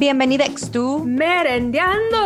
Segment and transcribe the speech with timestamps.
[0.00, 2.16] Bienvenidos to Merendeando.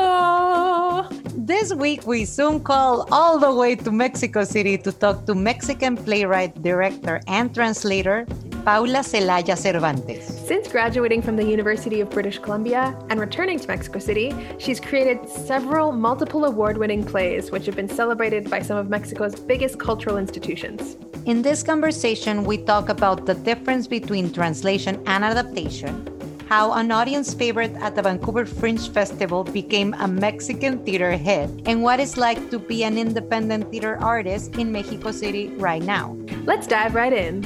[1.35, 5.97] This week we Zoom call all the way to Mexico City to talk to Mexican
[5.97, 8.27] playwright, director, and translator
[8.65, 10.25] Paula Celaya Cervantes.
[10.47, 15.29] Since graduating from the University of British Columbia and returning to Mexico City, she's created
[15.29, 20.16] several multiple award winning plays which have been celebrated by some of Mexico's biggest cultural
[20.16, 20.96] institutions.
[21.27, 26.13] In this conversation, we talk about the difference between translation and adaptation,
[26.48, 31.82] how an audience favorite at the Vancouver Fringe Festival became a Mexican theater hit, and
[31.82, 36.17] what it's like to be an independent theater artist in Mexico City right now.
[36.45, 37.43] Let's dive right in.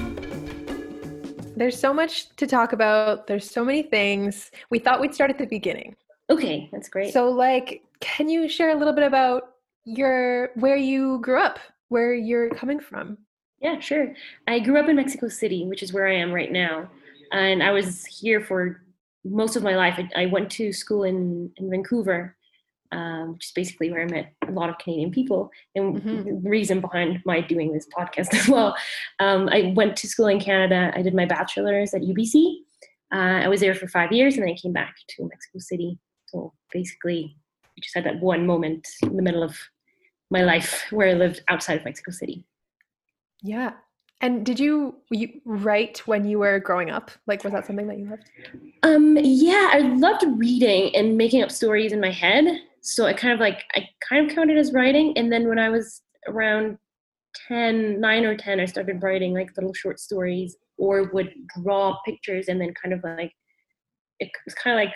[1.56, 4.50] There's so much to talk about, there's so many things.
[4.70, 5.96] We thought we'd start at the beginning.
[6.30, 7.12] Okay, that's great.
[7.12, 9.54] So, like, can you share a little bit about
[9.84, 13.18] your where you grew up, where you're coming from?
[13.60, 14.14] Yeah, sure.
[14.46, 16.90] I grew up in Mexico City, which is where I am right now.
[17.32, 18.82] And I was here for
[19.24, 19.98] most of my life.
[19.98, 22.36] I, I went to school in, in Vancouver,
[22.92, 25.50] um, which is basically where I met a lot of Canadian people.
[25.74, 26.24] And Mhm.
[26.42, 28.76] the reason behind my doing this podcast as well.
[29.20, 30.92] Um, I went to school in Canada.
[30.94, 32.60] I did my bachelor's at UBC.
[33.12, 35.98] Uh, I was there for five years and then I came back to Mexico City.
[36.26, 39.56] So basically, I just had that one moment in the middle of
[40.30, 42.44] my life where I lived outside of Mexico City.
[43.42, 43.72] Yeah.
[44.20, 47.10] And did you, you write when you were growing up?
[47.26, 48.30] Like, was that something that you loved?
[48.82, 52.44] Um, yeah, I loved reading and making up stories in my head.
[52.80, 55.12] So I kind of like I kind of counted as writing.
[55.16, 56.78] And then when I was around
[57.48, 62.48] 10, 9 or 10, I started writing like little short stories or would draw pictures
[62.48, 63.32] and then kind of like
[64.20, 64.94] it was kind of like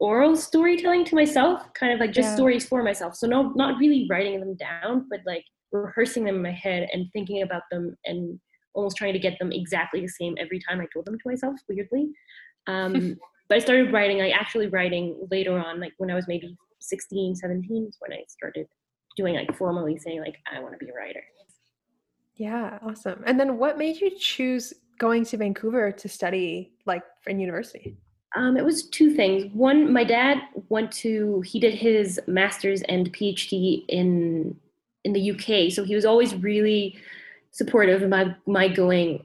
[0.00, 2.34] oral storytelling to myself, kind of like just Yeah.
[2.34, 3.14] stories for myself.
[3.14, 7.06] So no not really writing them down, but like rehearsing them in my head and
[7.12, 8.38] thinking about them and
[8.74, 11.56] almost trying to get them exactly the same every time I told them to myself,
[11.68, 12.10] weirdly.
[12.66, 13.16] Um,
[13.48, 17.36] but I started writing, I actually writing later on, like when I was maybe 16,
[17.36, 18.66] 17 is when I started
[19.16, 21.22] doing like formally saying like, I want to be a writer.
[22.36, 23.24] Yeah, awesome.
[23.26, 27.96] And then what made you choose going to Vancouver to study like in university?
[28.36, 29.52] Um, it was two things.
[29.52, 34.56] One, my dad went to, he did his master's and PhD in
[35.04, 35.72] in the UK.
[35.72, 36.98] So he was always really
[37.50, 39.24] supportive of my, my going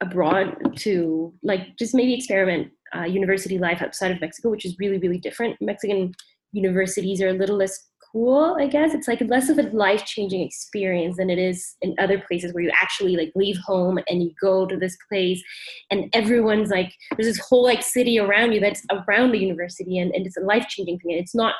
[0.00, 4.98] abroad to like just maybe experiment uh, university life outside of Mexico, which is really,
[4.98, 5.56] really different.
[5.60, 6.12] Mexican
[6.52, 8.94] universities are a little less cool, I guess.
[8.94, 12.62] It's like less of a life changing experience than it is in other places where
[12.62, 15.42] you actually like leave home and you go to this place
[15.90, 20.14] and everyone's like, there's this whole like city around you that's around the university and,
[20.14, 21.12] and it's a life changing thing.
[21.12, 21.54] And it's not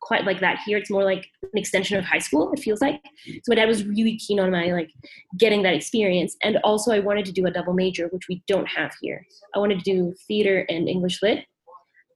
[0.00, 0.78] quite like that here.
[0.78, 3.00] It's more like an extension of high school, it feels like.
[3.26, 4.90] So my dad was really keen on my like
[5.38, 6.36] getting that experience.
[6.42, 9.26] And also I wanted to do a double major, which we don't have here.
[9.54, 11.44] I wanted to do theater and English lit.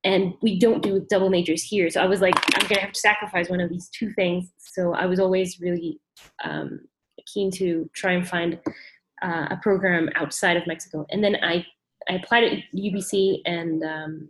[0.02, 1.88] And we don't do double majors here.
[1.88, 4.52] So I was like, I'm gonna have to sacrifice one of these two things.
[4.58, 5.98] So I was always really
[6.44, 6.80] um,
[7.32, 8.58] keen to try and find
[9.22, 11.06] uh, a program outside of Mexico.
[11.10, 11.64] And then I,
[12.08, 14.28] I applied at UBC and um,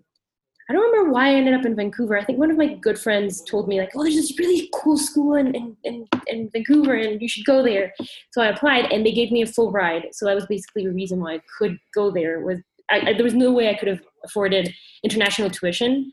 [0.68, 2.16] I don't remember why I ended up in Vancouver.
[2.16, 4.96] I think one of my good friends told me like, oh, there's this really cool
[4.96, 7.92] school in, in, in, in Vancouver and you should go there.
[8.32, 10.06] So I applied and they gave me a full ride.
[10.12, 12.60] So that was basically the reason why I could go there was
[12.90, 16.12] I, I, there was no way I could have afforded international tuition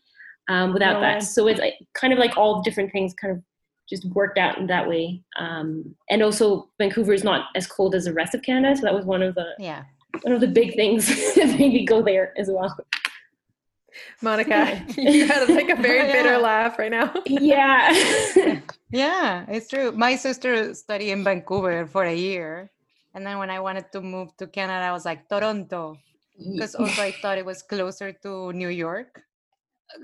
[0.49, 1.23] um, without No that.
[1.23, 3.41] So it's like, kind of like all different things kind of
[3.89, 5.21] just worked out in that way.
[5.37, 8.75] Um, and also Vancouver is not as cold as the rest of Canada.
[8.75, 9.83] So that was one of the, Yeah.
[10.23, 12.75] one of the big things that made me go there as well.
[14.21, 16.37] Monica, you had like a very bitter Yeah.
[16.37, 17.13] laugh right now.
[17.27, 17.91] Yeah.
[18.91, 19.91] Yeah, it's true.
[19.91, 22.71] My sister studied in Vancouver for a year.
[23.13, 25.97] And then when I wanted to move to Canada, I was like, Toronto.
[26.37, 29.21] Because also I thought it was closer to New York.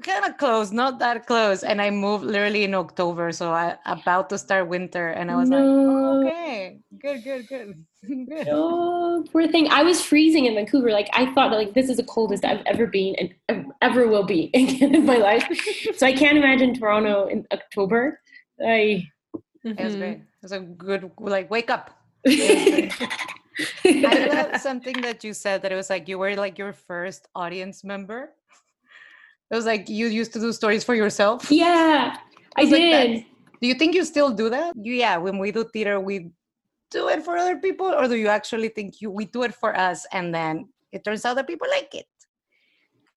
[0.03, 1.63] Kind of close, not that close.
[1.63, 3.31] And I moved literally in October.
[3.31, 5.09] So I about to start winter.
[5.09, 7.85] And I was like, oh, okay, good, good, good.
[8.27, 8.47] good.
[8.51, 9.69] Oh, poor thing.
[9.69, 10.91] I was freezing in Vancouver.
[10.91, 13.15] Like I thought that like this is the coldest I've ever been
[13.49, 15.47] and ever will be again in my life.
[15.95, 18.19] so I can't imagine Toronto in October.
[18.63, 19.07] I
[19.63, 20.17] It was great.
[20.17, 21.91] It was a good, like, wake up.
[22.27, 22.89] I
[24.31, 27.83] love something that you said that it was like you were like your first audience
[27.83, 28.33] member.
[29.49, 31.49] It was like you used to do stories for yourself.
[31.51, 32.17] yeah,
[32.55, 33.07] I like that.
[33.07, 33.25] did.
[33.61, 34.73] Do you think you still do that?
[34.75, 36.31] Yeah, when we do theater, we
[36.91, 39.77] do it for other people, or do you actually think you we do it for
[39.77, 42.05] us and then it turns out that people like it?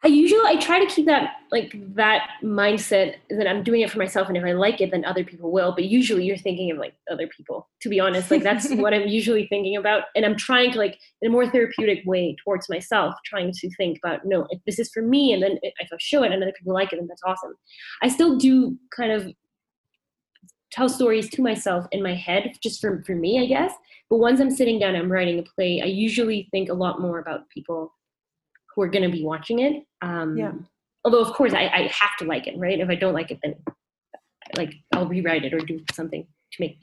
[0.03, 3.99] I usually I try to keep that like that mindset that I'm doing it for
[3.99, 5.73] myself, and if I like it, then other people will.
[5.73, 7.69] But usually, you're thinking of like other people.
[7.83, 10.99] To be honest, like that's what I'm usually thinking about, and I'm trying to like
[11.21, 14.91] in a more therapeutic way towards myself, trying to think about no, if this is
[14.91, 17.23] for me, and then if I show it and other people like it, then that's
[17.27, 17.53] awesome.
[18.03, 19.31] I still do kind of
[20.71, 23.73] tell stories to myself in my head just for, for me i guess
[24.09, 27.01] but once i'm sitting down and i'm writing a play i usually think a lot
[27.01, 27.93] more about people
[28.75, 30.53] who are going to be watching it um, Yeah.
[31.05, 33.39] although of course I, I have to like it right if i don't like it
[33.43, 33.55] then
[34.57, 36.79] like i'll rewrite it or do something to make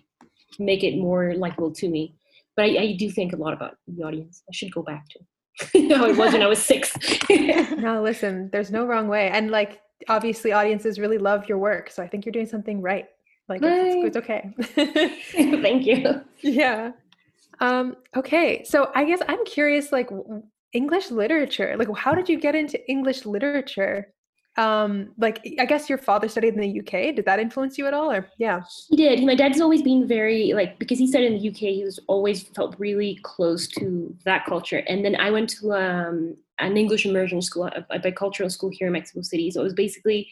[0.59, 2.15] make it more likable to me
[2.55, 5.19] but i, I do think a lot about the audience i should go back to
[5.79, 6.95] no, it was when i was six
[7.29, 9.29] No, listen, there's no wrong way.
[9.29, 11.89] And like obviously audiences really love your work.
[11.89, 13.05] So I think you're doing something right.
[13.49, 14.51] Like it's, it's okay.
[15.61, 16.91] thank you yeah.
[17.59, 18.63] Um, okay.
[18.65, 20.09] So I guess I'm curious, like
[20.77, 24.13] English literature, like how did you get into English literature?
[24.57, 27.15] Um, like I guess your father studied in the UK.
[27.15, 28.09] Did that influence you at all?
[28.11, 28.61] Or yeah.
[28.89, 29.23] He did.
[29.23, 31.61] My dad's always been very like because he studied in the UK.
[31.79, 34.81] He was always felt really close to that culture.
[34.87, 38.87] And then I went to um, an English immersion school, a, a bicultural school here
[38.87, 39.51] in Mexico City.
[39.51, 40.27] So it was basically,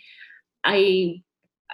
[0.64, 1.22] I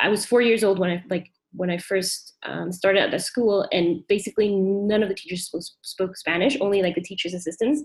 [0.05, 3.19] I was four years old when I like when I first um, started at the
[3.19, 7.83] school, and basically none of the teachers spoke, spoke Spanish, only like the teachers' assistants.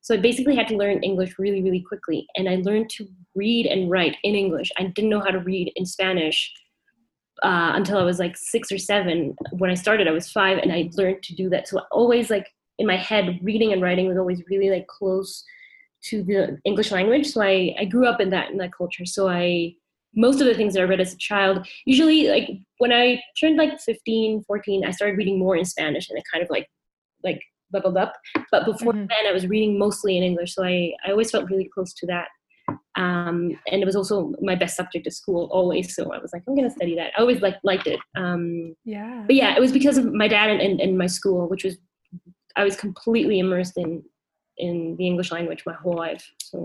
[0.00, 3.66] So I basically had to learn English really, really quickly, and I learned to read
[3.66, 4.70] and write in English.
[4.78, 6.52] I didn't know how to read in Spanish
[7.42, 9.34] uh, until I was like six or seven.
[9.52, 11.68] When I started, I was five, and I learned to do that.
[11.68, 12.46] So always like
[12.78, 15.44] in my head, reading and writing was always really like close
[16.04, 17.26] to the English language.
[17.26, 19.04] So I I grew up in that in that culture.
[19.04, 19.74] So I
[20.14, 23.56] most of the things that I read as a child, usually like when I turned
[23.56, 26.66] like 15, 14, I started reading more in Spanish and it kind of like
[27.24, 27.40] like
[27.72, 28.14] leveled up.
[28.50, 29.08] But before Mhm.
[29.08, 30.54] then I was reading mostly in English.
[30.54, 32.28] So I, I always felt really close to that.
[32.96, 35.94] Um, and it was also my best subject at school always.
[35.94, 37.12] So I was like, I'm gonna study that.
[37.16, 38.00] I always like liked it.
[38.16, 39.24] Um, Yeah.
[39.26, 41.76] but yeah, it was because of my dad and, and, and my school, which was
[42.56, 44.02] I was completely immersed in
[44.56, 46.28] in the English language my whole life.
[46.38, 46.64] So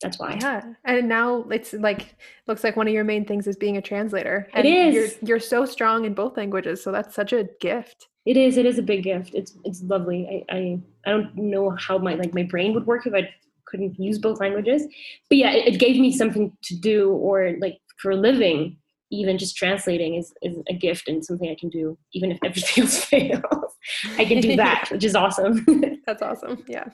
[0.00, 0.38] that's why.
[0.40, 3.82] Yeah, and now it's like looks like one of your main things is being a
[3.82, 4.48] translator.
[4.54, 8.08] It And You're, you're so strong in both languages, so that's such a gift.
[8.26, 8.56] It is.
[8.56, 9.34] It is a big gift.
[9.34, 10.44] It's it's lovely.
[10.50, 13.28] I I, I don't know how my like my brain would work if I
[13.66, 14.86] couldn't use both languages.
[15.28, 18.78] But yeah, it, it gave me something to do or like for a living.
[19.10, 22.82] Even just translating is, is a gift and something I can do, even if everything
[22.84, 23.76] else fails.
[24.18, 25.64] I can do that, which is awesome.
[26.06, 26.64] That's awesome.
[26.66, 26.86] Yeah.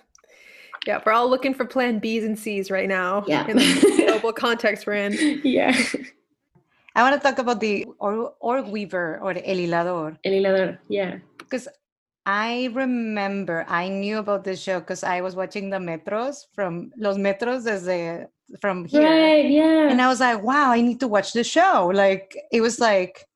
[0.91, 3.23] Yeah, we're all looking for plan Bs and Cs right now.
[3.29, 3.47] Yeah.
[3.47, 5.41] In the global context we're in.
[5.45, 5.71] yeah.
[6.97, 10.79] I want to talk about the or, org weaver or el hilador El hilador.
[10.89, 11.19] Yeah.
[11.39, 11.69] because
[12.27, 17.17] I remember I knew about this show because I was watching the metros from los
[17.17, 18.27] metros desde
[18.61, 19.03] from here.
[19.07, 19.49] Right.
[19.49, 19.91] Yeah.
[19.91, 21.89] and I was like, wow, I need to watch the show.
[21.95, 23.29] Like it was like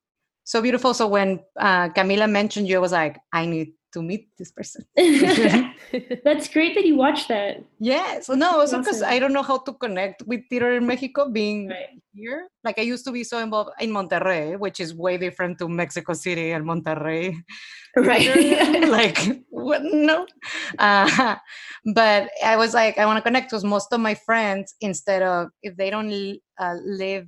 [0.43, 0.93] so beautiful.
[0.93, 4.83] So when uh, Camila mentioned you, I was like, I need to meet this person.
[6.27, 7.63] That's great that you watched that.
[7.79, 8.19] yeah.
[8.19, 9.13] So no, also because Awesome.
[9.15, 11.95] I don't know how to connect with theater in Mexico being Right.
[12.13, 12.47] here.
[12.63, 16.13] Like I used to be so involved in Monterrey, which is way different to Mexico
[16.13, 17.39] City and Monterrey.
[17.95, 18.27] Right.
[18.91, 19.17] like
[19.49, 20.27] what no
[20.79, 21.35] uh,
[21.95, 25.47] but i was like i want to connect with most of my friends instead of
[25.63, 26.11] if they don't
[26.59, 27.23] uh, live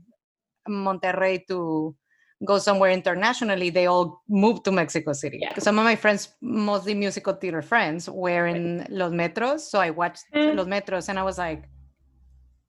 [0.67, 1.95] monterrey to
[2.45, 5.57] go somewhere internationally they all move to mexico city Yeah.
[5.57, 10.23] some of my friends mostly musical theater friends were in los metros so i watched
[10.35, 10.55] Mm.
[10.55, 11.63] los metros and i was like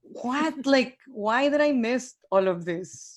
[0.02, 3.14] what like why did i miss all of this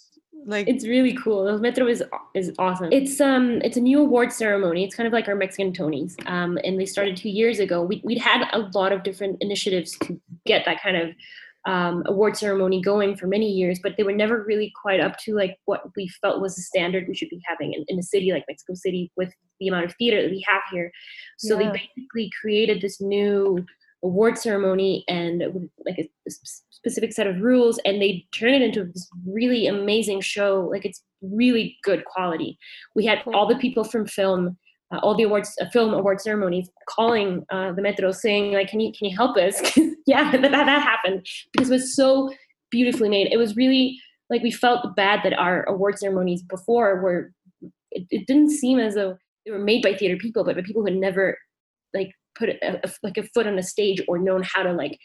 [0.48, 1.46] like It's really cool.
[1.46, 2.02] Los Metro is
[2.34, 2.90] is awesome.
[2.92, 4.84] It's um it's a new award ceremony.
[4.84, 6.14] It's kind of like our Mexican Tonys.
[6.26, 7.84] Um, and they started two years ago.
[7.84, 11.10] We we'd had a lot of different initiatives to get that kind of
[11.66, 15.36] um, award ceremony going for many years, but they were never really quite up to
[15.36, 18.32] like what we felt was the standard we should be having in, in a city
[18.32, 20.92] like Mexico City with the amount of theater that we have here.
[21.38, 21.72] So Yeah.
[21.72, 23.64] they basically created this new
[24.04, 26.10] award ceremony and like a
[26.72, 31.04] specific set of rules and they turned it into this really amazing show like it's
[31.22, 32.58] really good quality
[32.96, 34.58] we had all the people from film
[34.92, 38.80] uh, all the awards uh, film award ceremonies calling uh, the metro saying like can
[38.80, 39.62] you can you help us
[40.08, 42.32] yeah that, that, happened because it was so
[42.70, 43.98] beautifully made it was really
[44.30, 47.32] like we felt bad that our award ceremonies before were
[47.92, 50.82] it, it didn't seem as though they were made by theater people but by people
[50.82, 51.38] who had never
[51.94, 54.98] like put a, a- like a foot on a stage or known how to like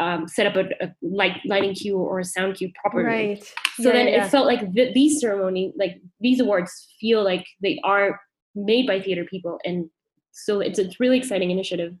[0.00, 3.04] um, set up a, a light lighting cue or a sound cue properly.
[3.04, 3.44] right.
[3.76, 7.46] So Yeah, then yeah, it felt like th- these ceremony, like these awards, feel like
[7.60, 8.18] they are
[8.54, 9.90] made by theater people, and
[10.32, 11.94] so it's a really exciting initiative.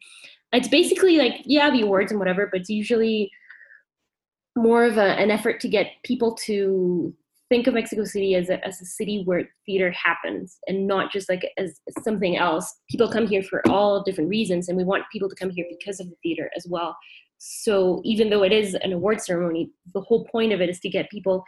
[0.52, 3.30] It's basically like yeah, the awards and whatever, but it's usually
[4.56, 7.14] more of a, an effort to get people to
[7.50, 11.28] think of Mexico City as a, as a city where theater happens and not just
[11.28, 12.72] like as, something else.
[12.88, 16.00] People come here for all different reasons, and we want people to come here because
[16.00, 16.96] of the theater as well.
[17.38, 20.88] So even though it is an award ceremony, the whole point of it is to
[20.88, 21.44] get people.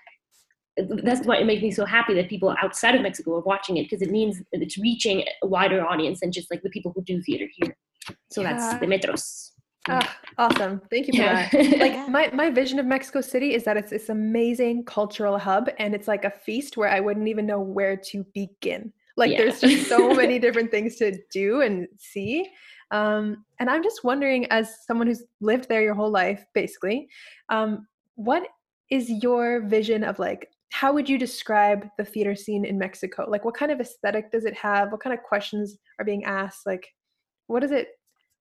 [0.77, 3.85] That's why it makes me so happy that people outside of Mexico are watching it
[3.85, 7.21] because it means it's reaching a wider audience than just like the people who do
[7.23, 7.77] theater here.
[8.31, 8.53] So Yeah.
[8.53, 9.51] that's the metros.
[9.89, 10.81] Ah, awesome.
[10.91, 11.49] Thank you for Yeah.
[11.51, 11.79] that.
[11.81, 15.95] Like my, my vision of Mexico City is that it's this amazing cultural hub and
[15.95, 18.93] it's like a feast where I wouldn't even know where to begin.
[19.17, 19.39] Like Yeah.
[19.39, 22.49] there's just so many different things to do and see.
[22.93, 27.09] Um, and I'm just wondering, as someone who's lived there your whole life, basically,
[27.49, 28.47] um, what
[28.91, 33.27] is your vision of like how would you describe the theater scene in Mexico?
[33.29, 34.91] Like what kind of aesthetic does it have?
[34.91, 36.65] What kind of questions are being asked?
[36.65, 36.89] Like
[37.47, 37.89] what is it?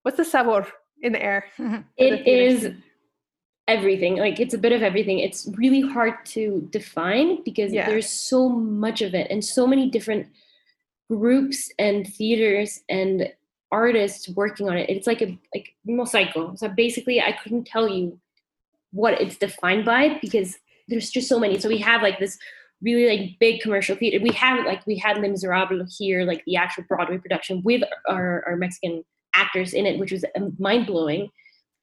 [0.04, 0.68] What's the sabor
[1.02, 1.46] in the air?
[1.58, 1.84] the
[2.30, 2.74] is
[3.68, 4.18] everything.
[4.18, 5.20] Like it's a bit of everything.
[5.20, 7.88] It's really hard to define because Yeah.
[7.88, 10.28] there's so much of it and so many different
[11.10, 13.32] groups and theaters and
[13.72, 14.90] artists working on it.
[14.90, 16.58] It's like a like mosaico.
[16.58, 18.20] So basically I couldn't tell you
[18.92, 21.58] what it's defined by because there's just so many.
[21.60, 22.38] So we have like this
[22.82, 24.22] really like big commercial theater.
[24.22, 28.44] We have like we had Les Miserables here, like the actual Broadway production with our,
[28.48, 29.04] our Mexican
[29.36, 30.26] actors in it, which was
[30.60, 31.30] mind blowing.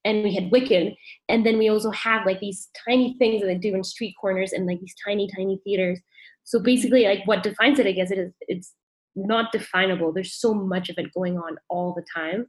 [0.04, 0.94] And we had Wicked,
[1.28, 4.52] and then we also have like these tiny things that they do in street corners
[4.52, 6.00] and like these tiny, tiny theaters.
[6.44, 8.74] So basically, like what defines it, I guess, it is it's
[9.16, 10.12] not definable.
[10.12, 12.46] There's so much of it going on all the time,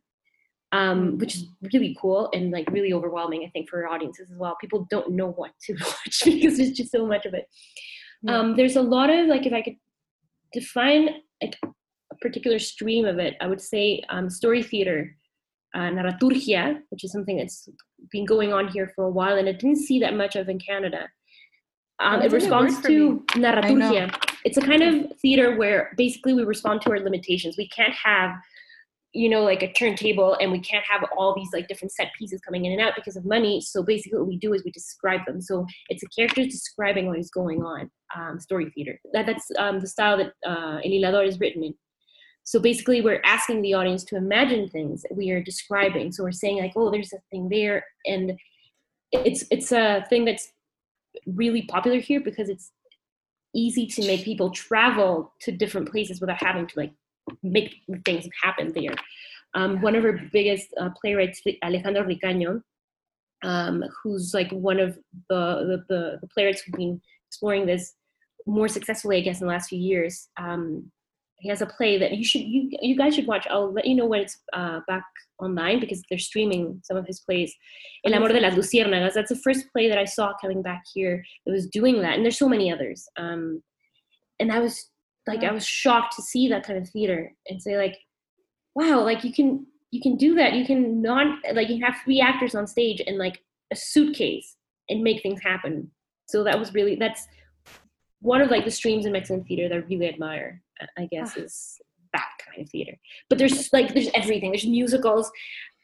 [0.71, 3.43] um, which is really cool and like really overwhelming.
[3.45, 4.55] I think for audiences as well.
[4.61, 7.45] People don't know what to watch because there's just so much of it.
[8.21, 8.37] Yeah.
[8.37, 9.77] Um, there's a lot of like if I could
[10.53, 11.09] define
[11.41, 15.15] like a particular stream of it, I would say um, story theater,
[15.73, 17.69] uh, narraturgia, which is something that's
[18.11, 20.59] been going on here for a while, and I didn't see that much of in
[20.59, 21.09] Canada.
[22.01, 23.41] Um, it that's a new word responds to me.
[23.41, 24.35] narraturgia.
[24.45, 27.57] It's a kind of theater where basically we respond to our limitations.
[27.57, 28.31] We can't have
[29.13, 32.39] you know like a turntable and we can't have all these like different set pieces
[32.41, 33.61] coming in and out because of money.
[33.61, 35.41] So basically what we do is we describe them.
[35.41, 38.99] So it's a character describing what is going on um, story theater.
[39.13, 41.73] That, that's um, the style that uh, El Hilador is written in
[42.49, 46.11] so basically we're asking the audience to imagine things that we are describing.
[46.11, 48.39] So we're saying like oh there's a thing there and
[49.11, 50.51] it's it's a thing that's
[51.27, 52.71] really popular here because it's
[53.53, 56.93] easy to make people travel to different places without having to like
[57.43, 58.95] make things happen there.
[59.55, 62.61] Um, one of our biggest uh, playwrights, Alejandro Ricaño,
[63.43, 64.97] um, who's like one of
[65.29, 67.93] the, the, the, playwrights who've been exploring this
[68.45, 70.29] more successfully, I guess, in the last few years.
[70.37, 70.91] Um,
[71.39, 73.47] he has a play that you should you you guys should watch.
[73.49, 75.05] I'll let you know when it's uh, back
[75.39, 77.55] online because they're streaming some of his plays.
[78.05, 79.13] El Amor de las Luciérnagas.
[79.13, 82.25] That's the first play that I saw coming back here that was doing that, and
[82.25, 83.07] there's so many others.
[83.17, 83.63] Um,
[84.39, 84.89] and I was
[85.29, 85.49] like, mm-hmm.
[85.49, 87.97] I was shocked to see that kind of theater and say like,
[88.75, 90.53] wow, like you can you can do that.
[90.53, 94.55] You can not like you have three actors on stage and like a suitcase
[94.89, 95.91] and make things happen.
[96.27, 97.27] So that was really that's
[98.21, 100.61] one of like the streams in Mexican theater that I really admire.
[100.97, 101.41] I guess ah.
[101.41, 101.79] is
[102.13, 102.97] that kind of theater.
[103.29, 104.51] But there's like there's everything.
[104.51, 105.31] There's musicals.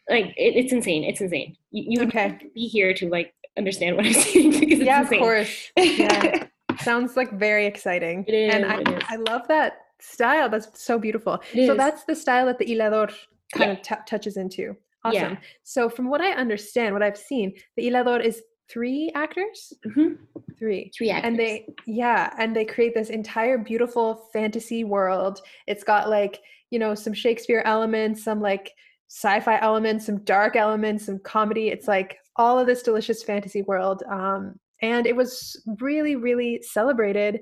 [0.09, 1.03] Like it, it's insane.
[1.03, 1.57] It's insane.
[1.71, 2.37] You, you would Okay.
[2.39, 5.71] to be here to like understand what I'm saying because it's yeah, of course.
[5.77, 6.47] Yeah.
[6.79, 8.25] Sounds like very exciting.
[8.27, 8.83] It and I.
[9.09, 10.49] I love that style.
[10.49, 11.35] That's so beautiful.
[11.53, 11.77] It so is.
[11.77, 13.13] that's the style that the Hilador
[13.53, 13.71] kind Yeah.
[13.73, 14.75] of t- touches into.
[15.11, 15.25] Yeah.
[15.25, 15.37] Awesome.
[15.63, 19.73] So from what I understand, what I've seen, the Hilador is three actors?
[19.85, 20.17] Mhm.
[20.57, 20.91] Three.
[20.97, 21.27] Three actors.
[21.29, 25.41] And they yeah, and they create this entire beautiful fantasy world.
[25.67, 26.41] It's got like,
[26.71, 28.71] you know, some Shakespeare elements, some like
[29.07, 31.69] sci-fi elements, some dark elements, some comedy.
[31.69, 34.01] It's like all of this delicious fantasy world.
[34.09, 37.41] Um, and it was really, really celebrated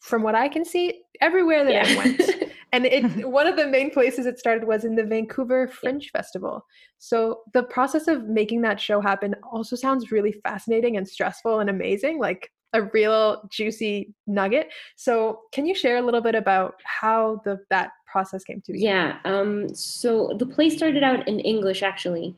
[0.00, 2.20] from what I can see everywhere that I went.
[2.72, 6.64] And it one of the main places it started was in the Vancouver Fringe Festival.
[6.98, 11.70] So the process of making that show happen also sounds really fascinating and stressful and
[11.70, 14.68] amazing, like a real juicy nugget.
[14.96, 18.80] So can you share a little bit about how the that process came to be?
[18.80, 19.18] Yeah.
[19.24, 22.36] Um, so the play started out in English, actually.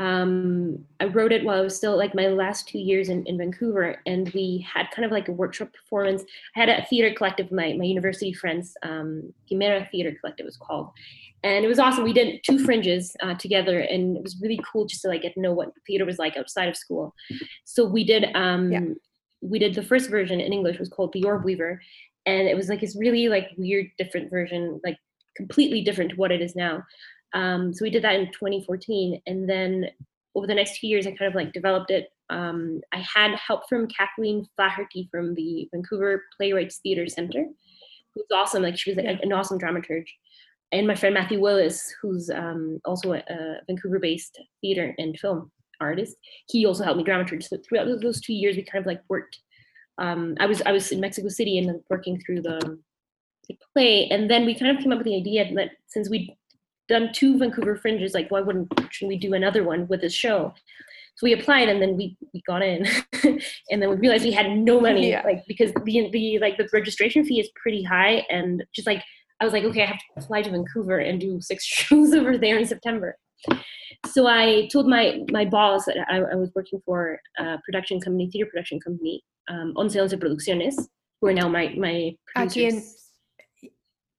[0.00, 3.36] Um, I wrote it while I was still like my last two years in, in
[3.36, 6.22] Vancouver, and we had kind of like a workshop performance.
[6.56, 10.88] I had a theater collective, my, my university friends, um, Chimera Theater Collective was called.
[11.42, 12.04] And it was awesome.
[12.04, 15.34] We did two fringes uh, together, and it was really cool just to like get
[15.34, 17.14] to know what theater was like outside of school.
[17.64, 18.80] So we did um, Yeah.
[19.42, 21.80] we did the first version in English was called The Orb Weaver,
[22.24, 24.98] and it was like this really like weird different version, like
[25.36, 26.84] completely different to what it is now.
[27.32, 29.86] Um, so we did that in 2014, and then
[30.34, 33.68] over the next few years, I kind of like developed it Um, I had help
[33.68, 37.44] from Kathleen Flaherty from the Vancouver Playwrights Theatre Center,
[38.14, 38.62] who's awesome.
[38.62, 39.18] Like she was Yeah.
[39.22, 40.06] an awesome dramaturge.
[40.72, 46.16] And my friend Matthew Willis, who's um, also a, a Vancouver-based theater and film artist,
[46.48, 47.42] he also helped me dramaturge.
[47.42, 49.40] So throughout those- two years, we kind of like worked.
[49.98, 52.78] Um, I was I was in Mexico City and working through the,
[53.48, 56.30] the play, and then we kind of came up with the idea that since we'd
[56.90, 58.68] done two Vancouver fringes, like why wouldn't
[59.02, 60.52] we do another one with this show?
[61.16, 62.86] So we applied and then we we got in,
[63.70, 65.22] and then we realized we had no money, Yeah.
[65.24, 69.02] like because the the like the registration fee is pretty high, and just like
[69.40, 72.36] I was like, okay, I have to fly to Vancouver and do six shows over
[72.38, 73.16] there in September.
[74.06, 78.28] So I told my my boss that I, I was working for a production company,
[78.30, 80.76] theater production company, um, Once Once Producciones,
[81.20, 81.94] who are now my my
[82.36, 83.09] Aquí producers.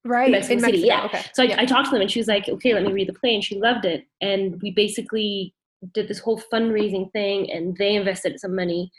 [0.04, 1.04] Right Mexico in City, yeah.
[1.04, 1.24] Okay.
[1.32, 1.60] So I, yeah.
[1.60, 3.34] I talked to them and she was like, okay, let me read the play.
[3.34, 4.06] And she loved it.
[4.20, 5.54] And we basically
[5.94, 8.90] did this whole fundraising thing and they invested some money.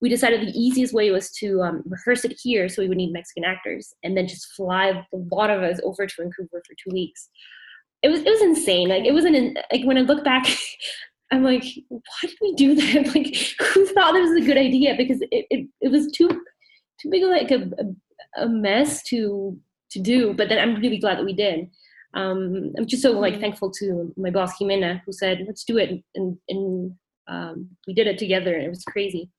[0.00, 2.68] We decided the easiest way was to um, rehearse it here.
[2.68, 6.06] So we would need Mexican actors and then just fly a lot of us over
[6.06, 7.28] to Vancouver for two weeks.
[8.02, 8.88] It was, it was insane.
[8.88, 10.46] Like it wasn't in, like when I look back,
[11.30, 13.06] I'm like, why did we do that?
[13.14, 13.34] Like
[13.72, 14.94] who thought this was a good idea?
[14.96, 16.28] Because it, it, it was too,
[17.00, 19.58] too big of like a, a, a mess to,
[19.92, 21.70] to do, but then I'm really glad that we did.
[22.14, 23.40] Um, I'm just so like Mhm.
[23.40, 26.92] thankful to my boss Jimena who said let's do it, and and
[27.28, 29.30] um, we did it together, and it was crazy.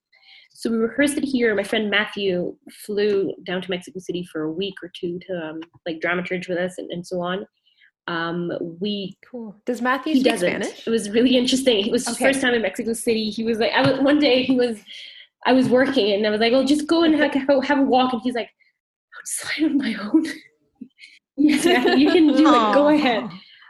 [0.56, 1.54] So we rehearsed it here.
[1.56, 2.56] My friend Matthew
[2.86, 6.58] flew down to Mexico City for a week or two to um, like dramaturge with
[6.60, 7.46] us and, and so on.
[8.08, 9.56] Um, we Cool.
[9.66, 10.50] Does Matthew speak doesn't.
[10.64, 10.88] Spanish?
[10.88, 11.86] It was really interesting.
[11.86, 12.26] It was his Okay.
[12.26, 13.30] first time in Mexico City.
[13.30, 14.78] He was like, I was one day he was,
[15.46, 18.14] I was working and I was like, oh, just go and have, have, a walk.
[18.14, 18.50] And he's like,
[19.26, 20.26] slide on my own.
[21.38, 22.74] Matthew, you can do it.
[22.74, 23.30] Go ahead.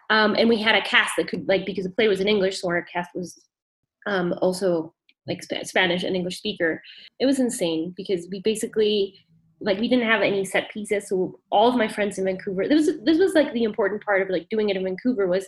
[0.09, 2.61] Um, and we had a cast that could like because the play was in English,
[2.61, 3.41] so our cast was
[4.05, 4.93] um, also
[5.27, 6.81] like Sp- Spanish and English speaker.
[7.19, 9.15] It was insane because we basically
[9.61, 12.67] like we didn't have any set pieces, so all of my friends in Vancouver.
[12.67, 15.47] This was this was like the important part of like doing it in Vancouver was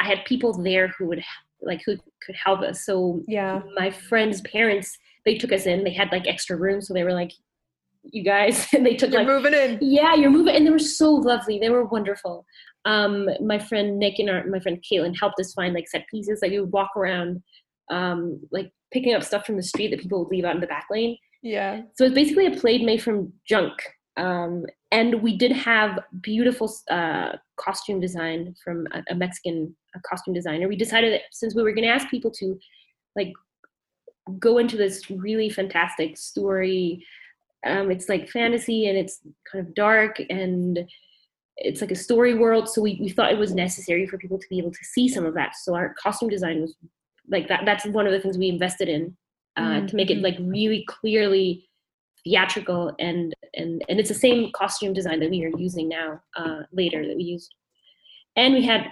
[0.00, 1.24] I had people there who would
[1.62, 2.84] like who could help us.
[2.84, 3.62] So Yeah.
[3.74, 5.82] my friends' parents they took us in.
[5.82, 7.32] They had like extra rooms, so they were like,
[8.02, 9.78] "You guys," and they took You're like moving in.
[9.80, 11.58] yeah, you're moving, and they were so lovely.
[11.58, 12.44] They were wonderful.
[12.84, 16.40] Um, my friend Nick and our, my friend Caitlin helped us find like set pieces.
[16.42, 17.42] Like we would walk around,
[17.90, 20.66] um, like picking up stuff from the street that people would leave out in the
[20.66, 21.16] back lane.
[21.42, 21.82] Yeah.
[21.96, 23.74] So it's basically a play made from junk.
[24.16, 30.34] Um, and we did have beautiful uh, costume design from a, a Mexican a costume
[30.34, 30.68] designer.
[30.68, 32.58] We decided that since we were going to ask people to
[33.16, 33.32] like
[34.38, 37.04] go into this really fantastic story,
[37.66, 40.78] um, it's like fantasy and it's kind of dark and
[41.56, 42.68] it's like a story world.
[42.68, 45.26] So we, we thought it was necessary for people to be able to see some
[45.26, 45.56] of that.
[45.56, 46.76] So our costume design was
[47.28, 47.62] like that.
[47.64, 49.16] That's one of the things we invested in
[49.56, 51.68] uh, to make it like really clearly
[52.24, 56.60] theatrical and and and it's the same costume design that we are using now uh,
[56.72, 57.54] later that we used
[58.36, 58.86] and we had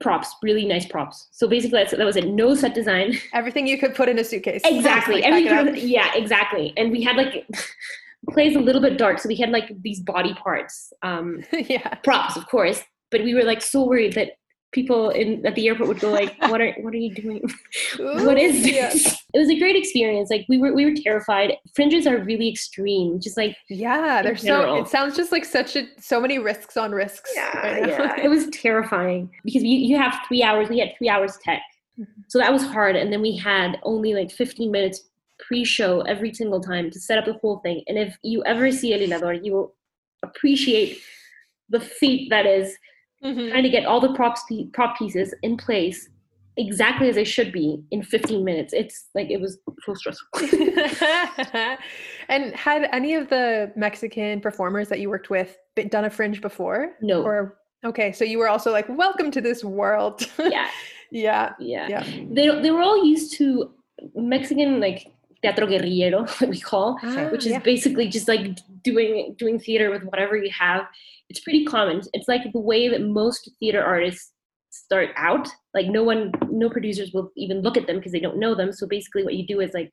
[0.00, 3.76] props really nice props so basically that's, that was it no set design Everything you
[3.78, 4.62] could put in a suitcase.
[4.64, 5.56] exactly Like, pack Every it up.
[5.66, 7.46] kind of- yeah exactly and we had like
[8.32, 11.94] plays a little bit dark so we had like these body parts um yeah.
[12.04, 14.32] props of course but we were like so worried that
[14.72, 17.42] people in at the airport would go like what are what are you doing
[17.98, 18.90] what is Ooh, yeah.
[18.90, 22.48] this it was a great experience like we were we were terrified fringes are really
[22.48, 26.38] extreme just like Yeah, in there's so it sounds just like such a so many
[26.38, 27.30] risks on risks.
[27.36, 28.20] right yeah.
[28.20, 31.62] it was terrifying because you, you have three hours we had three hours tech
[31.98, 32.06] Mhm.
[32.28, 35.09] so that was hard and then we had only like 15 minutes
[35.50, 38.94] pre-show every single time to set up the whole thing and if you ever see
[38.94, 39.74] el hilador you will
[40.22, 40.98] appreciate
[41.70, 42.76] the feat that is
[43.24, 43.50] Mhm.
[43.50, 46.08] trying to get all the props prop pieces in place
[46.56, 50.28] exactly as they should be in 15 minutes it's like it was so stressful
[52.34, 56.40] and had any of the Mexican performers that you worked with been, done a fringe
[56.40, 56.80] before?
[57.02, 57.58] no Or
[57.90, 60.16] okay, so you were also like, "Welcome to this world."
[60.56, 60.68] yeah
[61.10, 62.04] yeah, yeah yeah.
[62.36, 63.44] they, they were all used to
[64.14, 65.00] mexican like
[65.42, 66.98] teatro guerrillero that we call
[67.32, 67.58] which is Ah, yeah.
[67.60, 70.86] basically just like doing doing theater with whatever you have
[71.28, 74.32] it's pretty common it's like the way that most theater artists
[74.72, 78.38] start out like no one no producers will even look at them because they don't
[78.38, 79.90] know them so basically what you do is like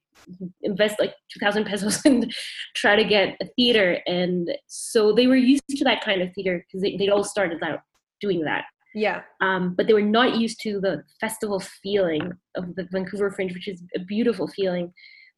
[0.62, 2.32] invest like 2000 pesos and
[2.76, 6.64] try to get a theater and so they were used to that kind of theater
[6.68, 7.80] because they, they all started out
[8.22, 9.22] doing that yeah.
[9.42, 13.68] um, but they were not used to the festival feeling of the Vancouver Fringe, which
[13.68, 14.92] is a beautiful feeling.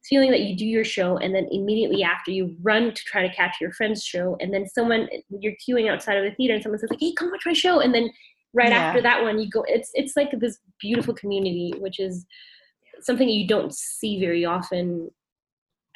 [0.08, 3.34] Feeling that you do your show and then immediately after you run to try to
[3.34, 6.78] catch your friend's show, and then someone you're queuing outside of the theater and someone
[6.78, 8.10] says like, "Hey, come watch my show," and then
[8.54, 8.78] right Yeah.
[8.78, 9.62] after that one you go.
[9.68, 12.24] It's it's like this beautiful community, which is
[13.00, 15.10] something you don't see very often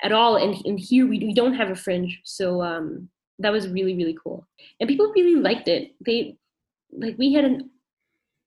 [0.03, 0.37] at all.
[0.37, 2.21] And, and here we, we don't have a fringe.
[2.25, 4.47] So um, that was really, really cool.
[4.81, 5.93] And people really liked it.
[6.05, 6.37] They,
[6.93, 7.71] like, we had an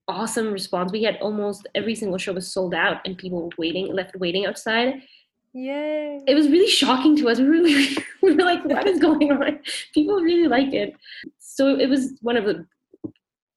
[0.07, 0.91] awesome response.
[0.91, 4.45] We had almost every single show was sold out and people were waiting, left waiting
[4.45, 5.01] outside.
[5.53, 6.21] Yay.
[6.27, 7.39] It was really shocking to us.
[7.39, 9.59] We were, really, we were like, what is going on?
[9.93, 10.93] People really like it.
[11.39, 12.65] So it was one of the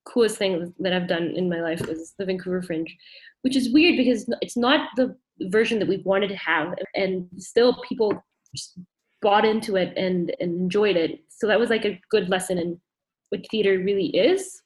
[0.05, 2.97] coolest things that I've done in my life was the Vancouver Fringe,
[3.43, 6.75] which is weird because it's not the version that we wanted to have.
[6.95, 8.23] And still people
[8.55, 8.79] just
[9.23, 11.21] bought into it and, and enjoyed it.
[11.29, 12.81] So that was like a good lesson in
[13.29, 14.63] what theater really is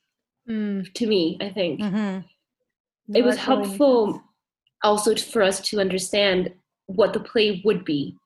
[0.46, 0.92] Mm.
[0.92, 1.80] to me, I think.
[1.80, 2.22] Mhm.
[3.08, 4.22] No, it was that totally makes helpful
[4.82, 6.52] also for us to understand
[6.86, 8.16] what the play would be.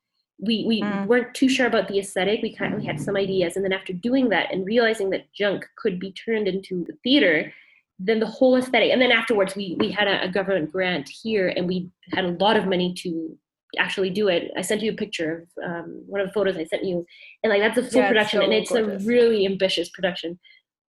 [0.41, 1.05] We we Mm.
[1.07, 2.41] weren't too sure about the aesthetic.
[2.41, 5.31] We kind of we had some ideas, and then after doing that and realizing that
[5.33, 7.53] junk could be turned into the theater,
[7.99, 8.91] then the whole aesthetic.
[8.91, 12.31] And then afterwards, we we had a, a government grant here, and we had a
[12.39, 13.37] lot of money to
[13.77, 14.51] actually do it.
[14.57, 17.05] I sent you a picture of um, one of the photos I sent you,
[17.43, 19.03] and like that's a full Yeah, production, and it's gorgeous.
[19.03, 20.39] a really ambitious production.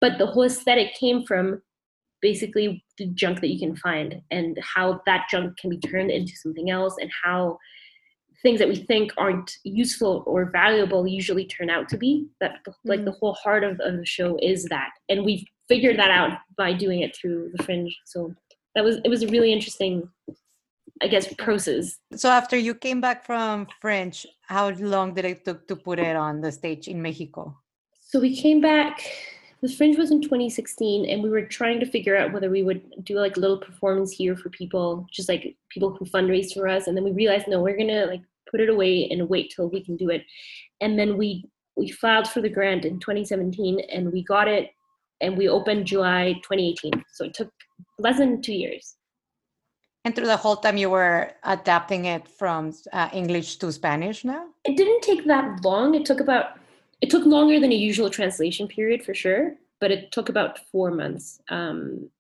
[0.01, 1.63] But the whole aesthetic came from
[2.21, 6.33] basically the junk that you can find and how that junk can be turned into
[6.37, 7.59] something else and how
[8.43, 13.01] things that we think aren't useful or valuable usually turn out to be that like
[13.01, 13.05] Mm.
[13.07, 16.73] the whole heart of, of the show is that and we figured that out by
[16.73, 18.33] doing it through the fringe so
[18.75, 20.09] that was it was a really interesting
[21.03, 25.61] i guess process So after you came back from Fringe, how long did it took
[25.69, 27.43] to put it on the stage in Mexico?
[28.11, 28.95] So we came back.
[29.61, 33.05] The Fringe was in 2016, and we were trying to figure out whether we would
[33.05, 36.87] do like a little performance here for people, just like people who fundraise for us.
[36.87, 39.83] And then we realized, no, we're gonna like put it away and wait till we
[39.83, 40.25] can do it.
[40.81, 41.45] And then we
[41.77, 44.71] we filed for the grant in 2017, and we got it,
[45.21, 47.05] and we opened July 2018.
[47.13, 47.51] So it took
[47.99, 48.95] less than two years.
[50.05, 54.47] And through the whole time you were adapting it from uh, English to Spanish now?
[54.65, 55.95] it didn't take that long.
[55.95, 56.59] It took about
[57.01, 60.91] it took longer than a usual translation period for sure, but it took about four
[60.91, 61.41] months.
[61.49, 62.11] Um,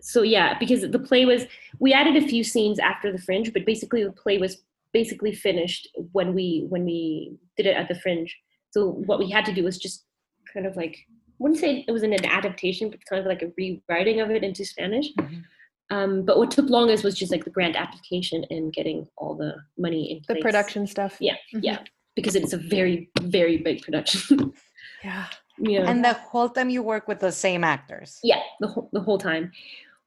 [0.00, 1.46] so yeah, because the play was
[1.78, 5.88] we added a few scenes after the Fringe, but basically the play was basically finished
[6.12, 8.34] when we when we did it at the Fringe.
[8.70, 10.04] So what we had to do was just
[10.52, 13.52] kind of like I wouldn't say it was an adaptation, but kind of like a
[13.58, 15.12] rewriting of it into Spanish.
[15.14, 15.42] Mhm.
[15.90, 19.56] Um, but what took longest was just like the grant application and getting all the
[19.76, 21.16] money in The production stuff.
[21.20, 21.60] Yeah, Mhm.
[21.62, 21.78] yeah,
[22.14, 24.52] because it's a very, very big production.
[25.04, 25.26] Yeah.
[25.58, 28.20] yeah, And the whole time you work with the same actors?
[28.22, 29.50] yeah, the whole the whole time.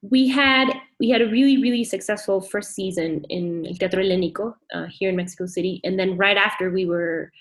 [0.01, 0.67] We had
[1.01, 5.17] we had a really really successful first season in El Teatro Helénico uh, here in
[5.17, 7.31] Mexico City, and then right after we were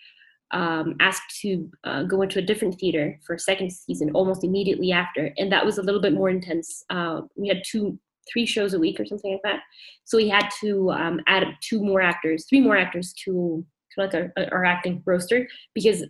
[0.51, 4.91] um, asked to uh, go into a different theater for a second season almost immediately
[4.91, 6.85] after, and that was a little bit more intense.
[6.91, 7.99] Uh, we had two
[8.33, 9.61] three shows a week or something like that,
[10.05, 14.15] so we had to um, add two more actors, three more actors to, to like
[14.15, 16.05] our, our acting roster because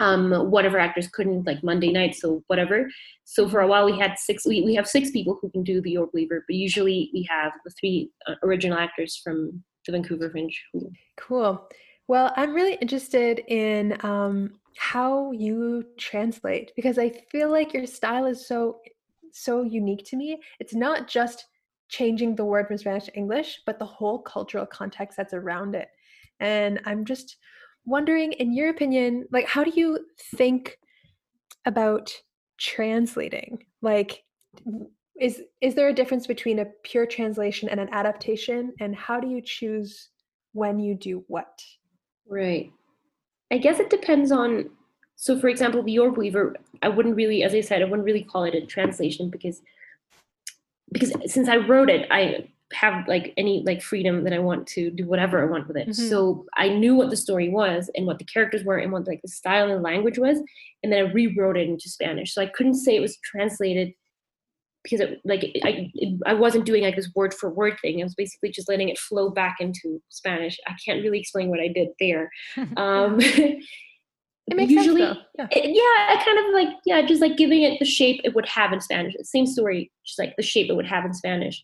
[0.00, 2.88] um one of our actors couldn't like monday night so whatever
[3.24, 5.80] so for a while we had six we, we have six people who can do
[5.82, 10.30] the orb weaver but usually we have the three uh, original actors from the vancouver
[10.30, 10.60] fringe
[11.18, 11.68] Cool.
[12.06, 18.24] Well, I'm really interested in um, how you translate because I feel like your style
[18.24, 18.80] is so
[19.30, 20.40] so unique to me.
[20.58, 21.46] It's not just
[21.90, 25.88] changing the word from Spanish to English, but the whole cultural context that's around it.
[26.40, 27.36] And I'm just
[27.84, 30.78] wondering, in your opinion, like how do you think
[31.64, 32.12] about
[32.58, 33.64] translating?
[33.82, 34.24] Like,
[35.20, 38.72] is is there a difference between a pure translation and an adaptation?
[38.80, 40.08] And how do you choose
[40.52, 41.60] when you do what?
[42.28, 42.70] right
[43.50, 44.68] i guess it depends on
[45.16, 48.22] so for example the orb weaver i wouldn't really as i said i wouldn't really
[48.22, 49.62] call it a translation because
[50.92, 54.90] because since i wrote it i have like any like freedom that i want to
[54.90, 56.08] do whatever i want with it Mhm.
[56.10, 59.22] so i knew what the story was and what the characters were and what like
[59.22, 60.38] the style and language was
[60.82, 63.92] and then i rewrote it into spanish so i couldn't say it was translated
[64.84, 68.00] because it, like I, it, I wasn't doing like this word for word thing.
[68.00, 70.56] I was basically just letting it flow back into Spanish.
[70.68, 72.30] I can't really explain what I did there.
[72.76, 75.18] Um, It makes usually, sense.
[75.36, 75.48] Yeah.
[75.50, 78.46] it- yeah, I kind of like yeah, just like giving it the shape it would
[78.48, 79.14] have in Spanish.
[79.24, 81.62] Same story, just like the shape it would have in Spanish.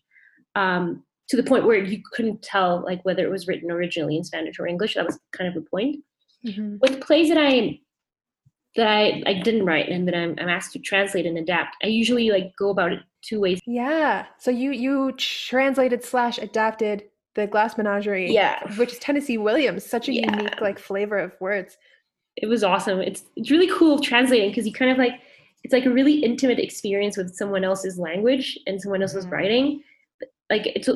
[0.55, 4.23] Um, to the point where you couldn't tell like whether it was written originally in
[4.23, 4.93] Spanish or English.
[4.93, 6.03] That was kind of the point.
[6.45, 6.79] Mhm.
[6.79, 7.79] With plays that I
[8.75, 11.87] that I, I didn't write and that I'm, I'm asked to translate and adapt, I
[11.87, 13.59] usually like go about it two ways.
[13.65, 14.25] Yeah.
[14.37, 18.31] So you you translated slash adapted the Glass Menagerie.
[18.31, 18.61] Yeah.
[18.77, 19.83] Which is Tennessee Williams.
[19.85, 20.29] Such a Yeah.
[20.37, 21.77] unique like flavor of words.
[22.35, 22.99] It was awesome.
[22.99, 25.13] It's it's really cool translating because you kind of like
[25.63, 29.31] it's like a really intimate experience with someone else's language and someone else's Mhm.
[29.31, 29.83] writing.
[30.49, 30.89] Like it's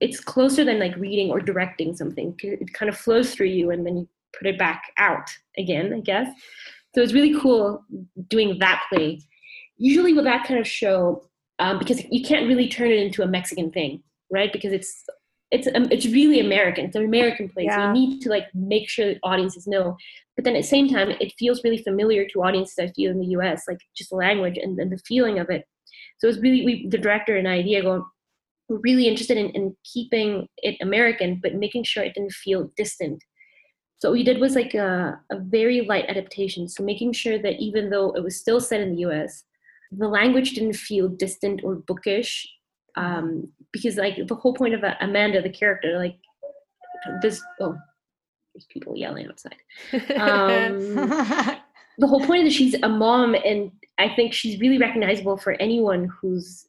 [0.00, 2.34] it's closer than like reading or directing something.
[2.42, 6.00] It kind of flows through you and then you put it back out again, I
[6.00, 6.28] guess.
[6.94, 7.84] So it's really cool
[8.28, 9.20] doing that play.
[9.76, 13.26] Usually with that kind of show, um, because you can't really turn it into a
[13.26, 14.52] Mexican thing, right?
[14.52, 15.04] Because it's
[15.50, 16.86] it's um, it's really American.
[16.86, 17.76] It's an American play, yeah.
[17.76, 19.96] so you need to like make sure that audiences know.
[20.36, 23.18] But then at the same time, it feels really familiar to audiences I feel in
[23.18, 23.64] the U.S.
[23.66, 25.64] Like just the language and, and the feeling of it.
[26.18, 28.06] So it's really we the director and I, Diego,
[28.68, 33.22] were really interested in, in keeping it American, but making sure it didn't feel distant.
[33.98, 36.68] So what we did was like a, a very light adaptation.
[36.68, 39.44] So making sure that even though it was still set in the U.S.,
[39.90, 42.46] the language didn't feel distant or bookish
[42.96, 46.16] um, because like the whole point of uh, Amanda, the character, like
[47.22, 47.40] this.
[47.60, 47.76] Oh,
[48.54, 49.56] there's people yelling outside.
[50.16, 50.94] Um,
[51.98, 55.52] the whole point is that she's a mom, and I think she's really recognizable for
[55.60, 56.66] anyone who's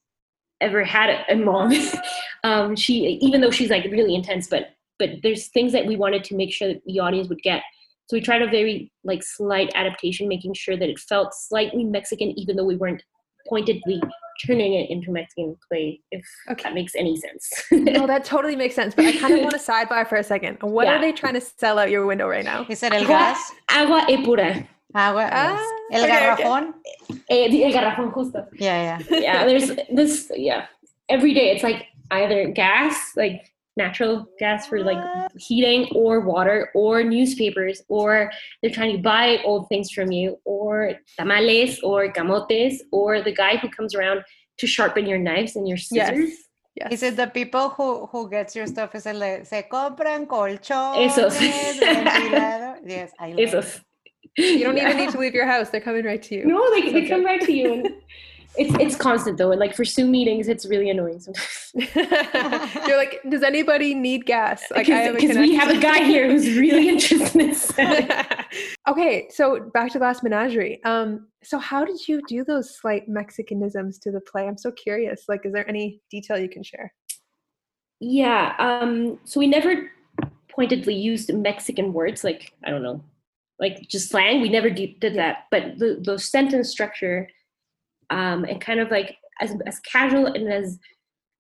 [0.62, 1.74] ever had a, mom.
[2.44, 6.26] um, she, even though she's like really intense, but but there's things that we wanted
[6.26, 7.64] to make sure that the audience would get.
[8.08, 12.38] So we tried a very like slight adaptation, making sure that it felt slightly Mexican,
[12.38, 13.02] even though we weren't
[13.48, 14.02] pointedly
[14.46, 16.64] turning it into Mexican play, if okay.
[16.64, 17.52] that makes any sense.
[17.72, 18.96] no, that totally makes sense.
[18.96, 20.58] But I kind of want to sidebar for a second.
[20.62, 20.96] What yeah.
[20.96, 22.66] are they trying to sell out your window right now?
[22.70, 23.52] Is it el gas?
[23.70, 24.68] Agua e pura.
[24.96, 25.30] Agua.
[25.32, 26.74] Ah, el okay, garrafón.
[27.10, 27.24] Okay.
[27.30, 28.48] Eh, el garrafón justo.
[28.54, 29.20] Yeah, yeah.
[29.20, 30.66] yeah, there's this, yeah.
[31.10, 35.02] Every day it's like either gas, like natural gas for like
[35.38, 38.30] heating or water or newspapers or
[38.62, 43.54] they're trying to buy old things from you or tamales or camotes or the guy
[43.58, 44.20] who comes around
[44.58, 46.30] to sharpen your knives and your scissors.
[46.30, 46.46] Yes.
[46.76, 46.92] Yes.
[46.96, 48.96] Is it the people who who gets your stuff?
[48.96, 50.96] Is it like, se compran colchones?
[51.06, 51.36] Esos.
[52.96, 53.82] yes, I love Esos.
[54.40, 55.70] You don't even need to leave your house.
[55.70, 56.46] They're coming right to you.
[56.46, 57.74] No, like they come right to you.
[57.74, 57.88] And
[58.58, 61.72] it's it's constant though, and like for Zoom meetings, it's really annoying sometimes.
[62.88, 64.64] You're like, does anybody need gas?
[64.72, 67.72] Like, because we have a guy here who's really interested in this.
[68.88, 70.84] okay, so back to Glass Menagerie.
[70.84, 74.48] Um, so how did you do those slight Mexicanisms to the play?
[74.48, 75.26] I'm so curious.
[75.28, 76.94] Like, is there any detail you can share?
[78.00, 78.56] Yeah.
[78.60, 79.92] Um, so we never
[80.50, 83.02] pointedly used Mexican words, like I don't know,
[83.60, 84.42] like just slang.
[84.42, 85.46] We never did, that.
[85.52, 87.30] But the the sentence structure
[88.10, 90.80] um, and kind of like as, as casual and as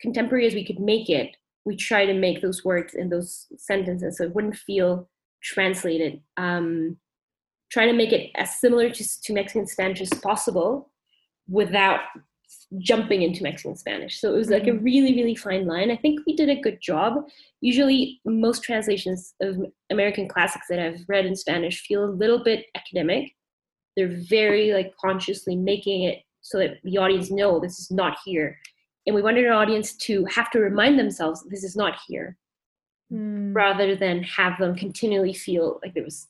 [0.01, 4.17] contemporary as we could make it we try to make those words in those sentences
[4.17, 5.09] so it wouldn't feel
[5.43, 6.97] translated um,
[7.71, 10.91] try to make it as similar to, to mexican spanish as possible
[11.47, 12.01] without
[12.77, 14.19] jumping into mexican spanish.
[14.21, 14.83] So it was like a mm-hmm.
[14.83, 15.91] really really fine line.
[15.91, 17.25] I think we did a good job.
[17.61, 19.57] Usually most translations of
[19.89, 23.31] american classics that i've read in spanish feel a little bit academic.
[23.95, 28.57] They're very like consciously making it so that the audience know this is not here.
[29.05, 32.37] And we wanted our audience to have to remind themselves this is not here.
[33.11, 33.55] Mm.
[33.55, 36.27] rather than have them continually feel like there was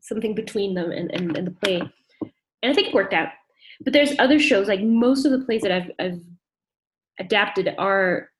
[0.00, 1.80] something between them and, and, and, the play.
[1.80, 3.30] And i think it worked out
[3.84, 6.20] but there's other shows like most of the plays that i've, I've
[7.18, 8.30] adapted are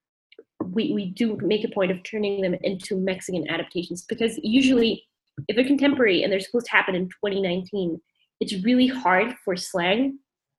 [0.65, 5.05] we, we do make a point of turning them into mexican adaptations because usually
[5.49, 8.01] if they're contemporary and they're supposed to happen in 2019
[8.41, 10.19] it's really hard for slang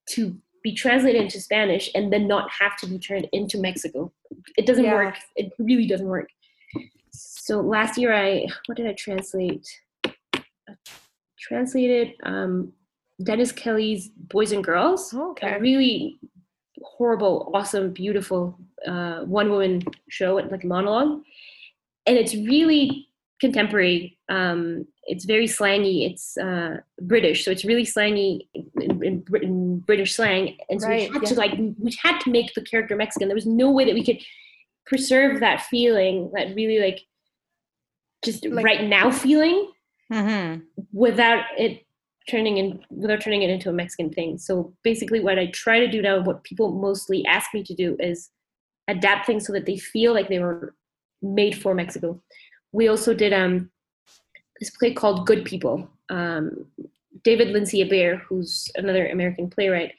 [0.09, 4.11] to be translated into Spanish and then not have to be turned into Mexico.
[4.57, 4.93] It doesn't yeah.
[4.93, 5.15] work.
[5.35, 6.29] It really doesn't work.
[7.11, 9.67] So last year I what did I translate?
[10.05, 10.75] I
[11.37, 12.71] translated um,
[13.21, 15.13] Dennis Kelly's Boys and Girls.
[15.13, 15.59] Oh, okay.
[15.59, 16.19] Really
[16.81, 21.21] horrible, awesome, beautiful uh, one woman show, like a monologue.
[22.05, 23.07] And it's really
[23.39, 24.17] contemporary.
[24.29, 26.05] Um, it's very slangy.
[26.05, 30.57] It's uh, British, so it's really slangy in, in, in British slang.
[30.69, 31.29] And so right, we had yeah.
[31.29, 33.27] to like we had to make the character Mexican.
[33.27, 34.19] There was no way that we could
[34.85, 37.01] preserve that feeling, that really like
[38.23, 39.71] just like, right now feeling,
[40.11, 40.61] mm-hmm.
[40.93, 41.82] without it
[42.29, 44.37] turning in without turning it into a Mexican thing.
[44.37, 47.97] So basically, what I try to do now, what people mostly ask me to do,
[47.99, 48.29] is
[48.87, 50.75] adapt things so that they feel like they were
[51.21, 52.21] made for Mexico.
[52.71, 53.69] We also did um
[54.59, 55.89] this play called Good People.
[56.09, 56.65] Um,
[57.23, 59.93] David Lindsay-Abaire, who's another American playwright,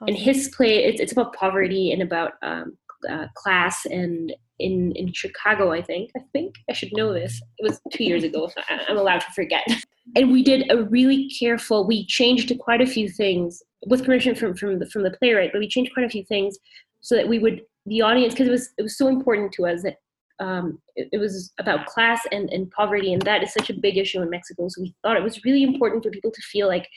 [0.00, 2.76] and his play it's, it's about poverty and about um,
[3.08, 6.10] uh, class and in in Chicago, I think.
[6.16, 7.40] I think I should know this.
[7.58, 9.64] It was two years ago, so I'm allowed to forget.
[10.16, 11.86] And we did a really careful.
[11.86, 15.58] We changed quite a few things with permission from from the, from the playwright, but
[15.58, 16.58] we changed quite a few things
[17.00, 19.82] so that we would the audience because it was it was so important to us
[19.82, 19.96] that
[20.40, 23.96] um, it, it, was about class and, and poverty, and that is such a big
[23.96, 24.68] issue in Mexico.
[24.68, 26.88] So we thought it was really important for people to feel like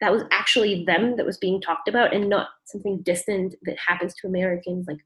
[0.00, 4.14] that was actually them that was being talked about and not something distant that happens
[4.14, 4.98] to Americans, like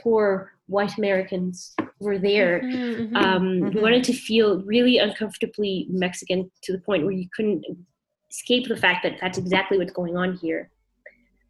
[0.00, 2.60] poor white Americans were there.
[2.62, 3.16] Mhm, mhm.
[3.16, 3.82] Um, We Mhm.
[3.82, 7.64] wanted to feel really uncomfortably Mexican to the point where you couldn't
[8.30, 10.70] escape the fact that that's exactly what's going on here.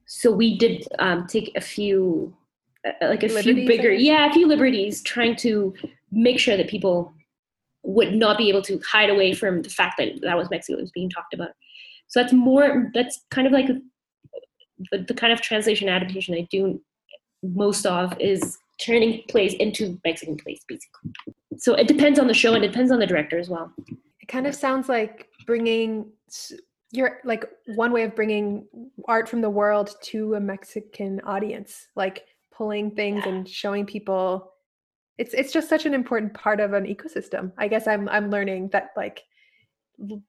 [0.07, 2.35] So we did um, take a few,
[2.85, 5.75] uh, like a few Liberties, I bigger, yeah, a few liberties, trying to
[6.11, 7.13] make sure that people
[7.85, 10.83] would not be able to hide away from the fact that that was Mexico that
[10.83, 11.51] was being talked about.
[12.09, 12.91] So that's more.
[12.93, 13.69] That's kind of like
[14.91, 16.83] the, the kind of translation adaptation I do
[17.43, 21.13] most of is turning plays into Mexican plays, basically.
[21.59, 23.73] So it depends on the show and it depends on the director as well.
[24.21, 26.11] It kind of sounds like bringing
[26.93, 27.45] you're like
[27.77, 28.67] one way of bringing
[29.07, 34.53] art from the world to a Mexican audience, like pulling things and showing people.
[35.19, 37.53] It's it's just such an important part of an ecosystem.
[37.59, 39.23] I guess I'm I'm learning that like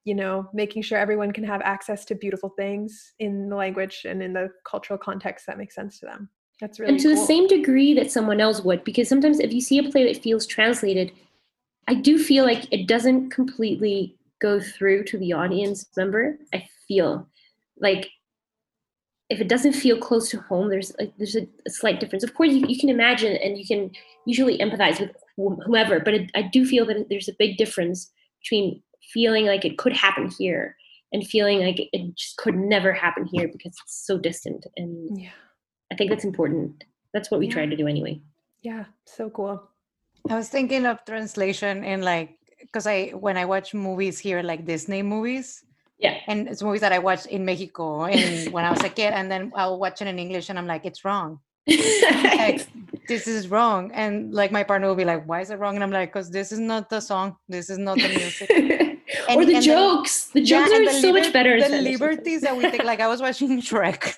[0.04, 4.21] you know making sure everyone can have access to beautiful things in the language and
[4.21, 6.30] in the cultural context that makes sense to them.
[6.62, 9.60] That's really and to the same degree that someone else would, because sometimes if you
[9.60, 11.12] see a play that feels translated,
[11.88, 16.38] I do feel like it doesn't completely go through to the audience member.
[16.54, 17.28] I feel
[17.80, 18.12] like
[19.30, 22.24] if it doesn't feel close to home, there's like there's a, a slight difference.
[22.24, 23.89] Of course, you, you can imagine and you can
[24.28, 25.12] usually empathize with
[25.65, 28.12] whoever, but it, I do feel that there's a big difference
[28.43, 30.76] between feeling like it could happen here
[31.12, 34.65] and feeling like it just could never happen here because it's so distant.
[34.78, 35.32] And yeah,
[35.91, 36.84] I think that's important.
[37.13, 38.21] That's what we try to do anyway.
[38.63, 39.62] yeah, so cool.
[40.30, 44.65] I was thinking of translation in like because I when I watch movies here like
[44.65, 45.63] Disney movies
[45.97, 46.17] Yeah.
[46.27, 49.32] and it's movies that I watched in Mexico and when I was a kid and
[49.32, 52.67] then I'll watch it in English and I'm like it's wrong like
[53.08, 55.84] this is wrong and like my partner will be like why is it wrong and
[55.84, 58.49] I'm like because this is not the song this is not the music
[59.37, 60.25] or the and jokes.
[60.29, 61.91] The, Yeah, jokes and are the so much better the Spanish.
[61.99, 64.15] liberties that we take like I was watching Shrek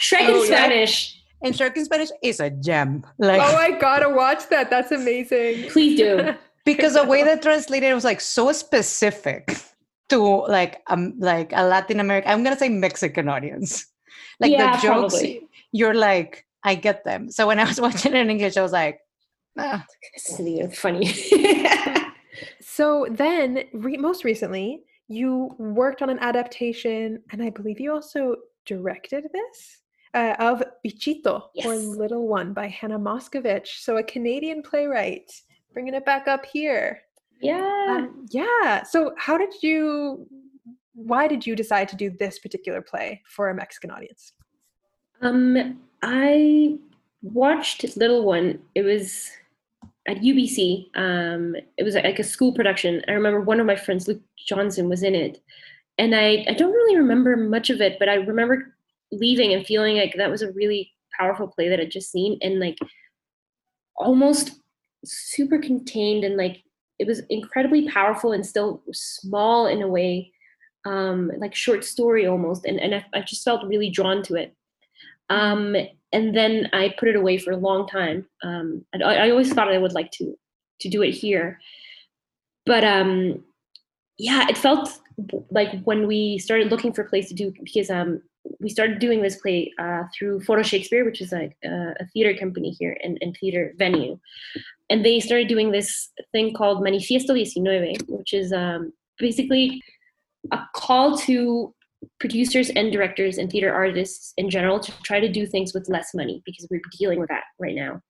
[0.00, 0.56] Shrek Oh, in yeah.
[0.56, 1.20] Spanish.
[1.42, 4.70] and Shrek in Spanish is a gem like Oh, I gotta watch that.
[4.70, 5.68] That's amazing.
[5.70, 6.34] Please do.
[6.64, 9.56] because the way that translated was like so specific
[10.08, 13.86] to like um like a Latin American I'm gonna say Mexican audience.
[14.40, 15.48] Like Yeah, the jokes probably.
[15.72, 17.30] you're like, I get them.
[17.30, 18.98] So when I was watching it in English, I was like,
[19.58, 21.06] ah, This is even funny.
[22.76, 28.34] So then, re- most recently, you worked on an adaptation, and I believe you also
[28.66, 29.82] directed this
[30.12, 33.78] uh, of Bichito or Little One by Hannah Moscovitch.
[33.78, 35.30] So a Canadian playwright,
[35.72, 37.02] bringing it back up here.
[37.40, 37.86] yeah.
[37.90, 38.82] Um, yeah.
[38.82, 40.26] So how did you?
[40.96, 44.32] Why did you decide to do this particular play for a Mexican audience?
[45.20, 46.76] Um, I
[47.22, 48.58] watched Little One.
[48.74, 49.30] It was
[50.06, 50.90] at UBC.
[50.96, 53.02] Um, it was like a school production.
[53.08, 55.42] I remember one of my friends, Luke Johnson, was in it,
[55.98, 58.74] and I I don't really remember much of it, but I remember
[59.12, 62.60] leaving and feeling like that was a really powerful play that I'd just seen, and
[62.60, 62.78] like
[63.96, 64.60] almost
[65.04, 66.62] super contained and like
[66.98, 70.32] it was incredibly powerful and still small in a way
[70.86, 74.54] um like short story almost and, and I, I just felt really drawn to it
[75.30, 75.76] um
[76.12, 79.72] and then i put it away for a long time um I, I always thought
[79.72, 80.36] i would like to
[80.80, 81.60] to do it here
[82.66, 83.42] but um
[84.18, 85.00] yeah it felt
[85.50, 88.22] like when we started looking for a place to do because um
[88.60, 92.38] we started doing this play uh, through Foro Shakespeare, which is like uh, a theater
[92.38, 94.18] company here and, and theater venue.
[94.90, 99.82] And they started doing this thing called Manifiesto 19, which is um, basically
[100.52, 101.74] a call to
[102.20, 106.14] producers and directors and theater artists in general to try to do things with less
[106.14, 108.00] money because we're dealing with that right now.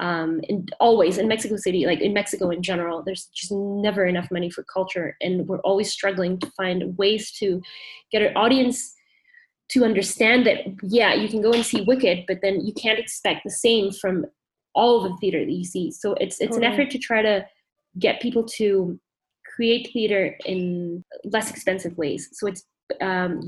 [0.00, 4.30] Um, and always in Mexico City, like in Mexico in general, there's just never enough
[4.30, 7.60] money for culture, and we're always struggling to find ways to
[8.10, 8.94] get our audience
[9.72, 13.42] to understand that yeah you can go and see wicked but then you can't expect
[13.44, 14.24] the same from
[14.74, 15.90] all of the theater that you see.
[15.90, 17.46] So it's it's an effort to try to
[17.98, 18.98] get people to
[19.54, 22.28] create theater in less expensive ways.
[22.32, 22.64] So it's
[23.00, 23.40] um,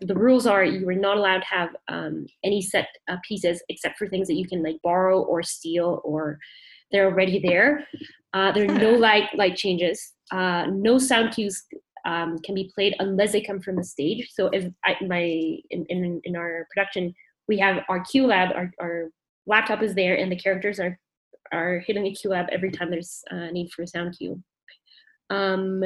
[0.00, 3.98] the rules are you are not allowed to have um, any set uh, pieces except
[3.98, 6.38] for things that you can like borrow or steal or
[6.92, 7.86] they're already there
[8.34, 11.64] uh, there are no light light changes uh, no sound cues
[12.04, 14.30] um, can be played unless they come from the stage.
[14.32, 15.22] So if I, my
[15.70, 17.14] in, in in our production,
[17.48, 19.10] we have our QLab, our, our
[19.46, 20.98] laptop is there, and the characters are
[21.52, 24.42] are hitting the QLab every time there's a need for a sound cue.
[25.30, 25.82] Um,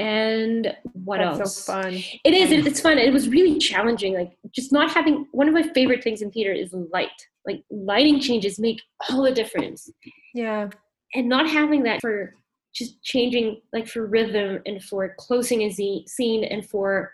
[0.00, 0.74] and
[1.04, 1.56] what That's else?
[1.64, 1.92] so fun.
[2.24, 2.50] It is.
[2.50, 2.96] It, it's fun.
[2.98, 4.14] It was really challenging.
[4.14, 7.08] Like just not having one of my favorite things in theater is light.
[7.46, 8.80] Like lighting changes make
[9.10, 9.90] all the difference
[10.34, 10.68] Yeah.
[11.14, 12.34] and not having that for
[12.72, 17.12] just changing like for rhythm and for closing a z- scene and for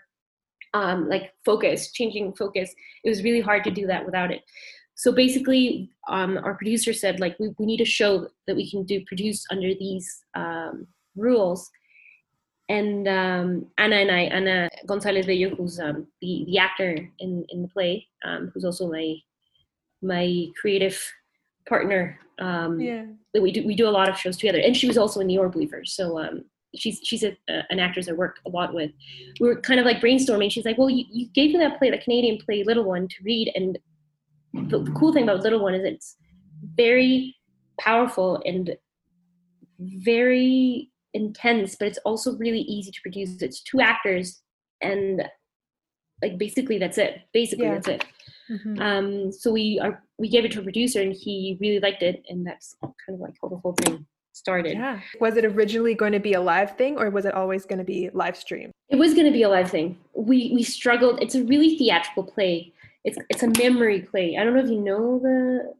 [0.73, 2.69] um like focus changing focus
[3.03, 4.41] it was really hard to do that without it
[4.97, 8.83] so basically, um, our producer said like we, we need a show that we can
[8.83, 11.69] do produce under these um, rules.
[12.69, 17.61] And um, Anna and I, Anna Gonzalez Bello, who's um, the the actor in in
[17.61, 19.15] the play, um, who's also my
[20.01, 21.01] my creative
[21.67, 22.19] partner.
[22.39, 23.05] Um, Yeah.
[23.39, 25.37] we do we do a lot of shows together, and she was also in the
[25.37, 25.93] Orb Weavers.
[25.93, 26.43] So um,
[26.75, 28.91] she's she's a, uh, an actress I work a lot with.
[29.39, 30.51] We were kind of like brainstorming.
[30.51, 33.15] She's like, "Well, you, you gave me that play, that Canadian play, Little One, to
[33.23, 33.77] read, and
[34.69, 36.17] the, the cool thing about Little One is it's
[36.75, 37.35] very
[37.79, 38.75] powerful and
[39.79, 40.91] very
[41.21, 43.41] intense, but it's also really easy to produce.
[43.41, 44.41] It's two actors,
[44.81, 45.23] and
[46.23, 47.13] like basically that's it.
[47.33, 47.75] Basically Yeah.
[47.75, 48.05] that's it.
[48.49, 48.79] Mhm.
[48.87, 52.23] Um, so we are we gave it to a producer, and he really liked it,
[52.29, 54.73] and that's kind of like how the whole thing started.
[54.73, 54.99] Yeah.
[55.19, 57.89] Was it originally going to be a live thing or was it always going to
[57.95, 58.69] be live stream?
[58.89, 59.97] It was going to be a live thing.
[60.13, 61.15] We we struggled.
[61.23, 62.71] It's a really theatrical play.
[63.03, 64.37] It's it's a memory play.
[64.37, 65.73] I don't know if you know the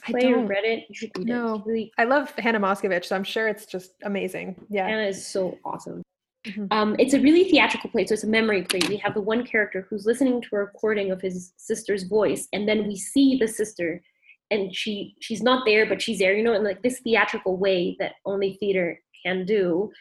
[0.00, 0.46] play or don't.
[0.46, 0.84] read it.
[0.88, 1.26] You should read.
[1.28, 1.56] No.
[1.56, 4.56] It's really I love Hannah Moscovitch, so I'm sure it's just amazing.
[4.68, 4.86] Yeah.
[4.88, 6.02] Hannah is so awesome.
[6.46, 6.68] Mhm.
[6.72, 8.80] Um, it's a really theatrical play, so it's a memory play.
[8.88, 12.66] We have the one character who's listening to a recording of his sister's voice, and
[12.66, 14.02] then we see the sister,
[14.50, 17.94] and she she's not there, but she's there, you know, in like this theatrical way
[17.98, 19.92] that only theater can do,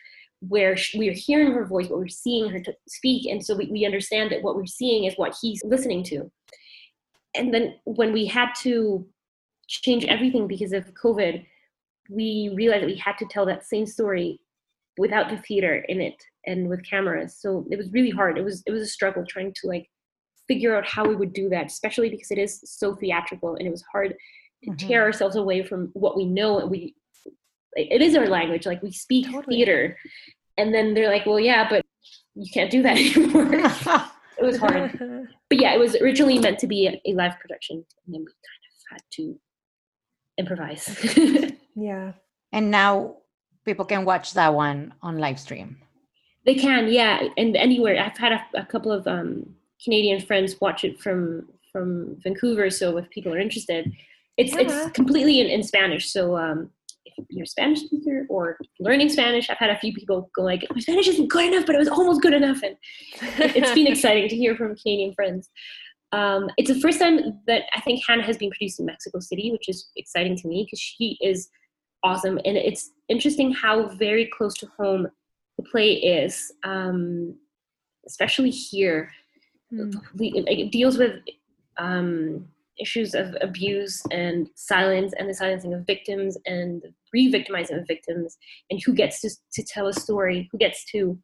[0.48, 3.54] where sh- we are hearing her voice, but we're seeing her to speak, and so
[3.58, 6.32] we, we understand that what we're seeing is what he's listening to.
[7.36, 9.06] And then when we had to
[9.70, 11.46] change everything because of COVID,
[12.10, 14.40] we realized that we had to tell that same story
[14.98, 16.16] without the theater in it
[16.46, 17.38] and with cameras.
[17.40, 18.38] So it was really hard.
[18.38, 19.88] It was it was a struggle trying to like
[20.48, 23.72] figure out how we would do that especially because it is so theatrical and it
[23.72, 24.16] was hard
[24.64, 24.78] to Mhm.
[24.88, 26.96] tear ourselves away from what we know and we
[27.76, 28.66] it is our language.
[28.66, 29.58] Like we speak Totally.
[29.58, 29.96] theater
[30.58, 31.86] and then they're like well yeah but
[32.36, 33.52] you can't do that anymore.
[34.42, 34.92] It was hard.
[35.50, 38.64] But yeah it was originally meant to be a live production and then we kind
[38.70, 39.40] of had to
[40.40, 40.84] improvise
[41.76, 42.14] yeah.
[42.52, 43.18] and now
[43.66, 45.78] people can watch that one on live stream.
[46.46, 48.02] They can, yeah, and anywhere.
[48.02, 49.46] I've had a, a couple of um,
[49.84, 52.70] Canadian friends watch it from from Vancouver.
[52.72, 53.92] So if people are interested,
[54.38, 54.62] it's Yeah.
[54.62, 56.12] it's completely in, in Spanish.
[56.12, 56.72] So um,
[57.06, 60.64] if you're a Spanish speaker or learning Spanish, I've had a few people go like,
[60.74, 62.76] "My Spanish isn't good enough, but it was almost good enough," and
[63.56, 65.50] it's been exciting to hear from Canadian friends.
[66.12, 69.52] Um, it's the first time that I think Hannah has been produced in Mexico City,
[69.52, 71.50] which is exciting to me because she is
[72.04, 75.08] awesome, and it's interesting how very close to home
[75.58, 77.36] the play is, um,
[78.08, 79.12] especially here.
[79.72, 80.02] Mm.
[80.20, 81.16] It deals with
[81.78, 82.48] um,
[82.80, 86.82] issues of abuse and silence, and the silencing of victims, and
[87.14, 88.38] re-victimizing of victims,
[88.70, 91.20] and who gets to, to tell a story, who gets to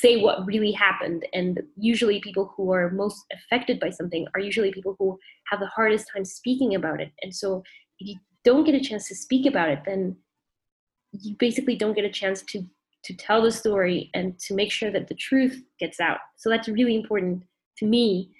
[0.00, 1.26] say what really happened.
[1.32, 5.18] And usually, people who are most affected by something are usually people who
[5.50, 7.12] have the hardest time speaking about it.
[7.22, 7.62] And so,
[7.98, 10.16] if you don't get a chance to speak about it, then
[11.12, 12.62] you basically don't get a chance to
[13.04, 16.18] to tell the story and to make sure that the truth gets out.
[16.36, 17.44] So that's really important
[17.78, 18.30] to me,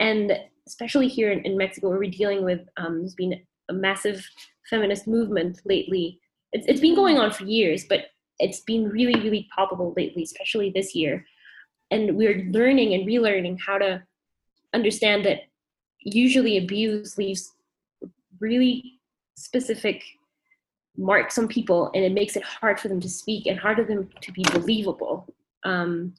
[0.00, 0.32] and
[0.66, 4.26] especially here in, in Mexico, where we're dealing with um, there's been a massive
[4.70, 6.18] feminist movement lately.
[6.52, 8.06] It's, it's been going on for years, but
[8.38, 11.24] it's been really, really palpable lately, especially this year.
[11.90, 14.02] And we're learning and relearning how to
[14.74, 15.42] understand that
[16.00, 17.52] usually abuse leaves
[18.40, 19.00] really
[19.36, 20.02] specific
[20.96, 23.84] marks on people and it makes it hard for them to speak and hard for
[23.84, 25.26] them to be believable.
[25.64, 26.14] Um,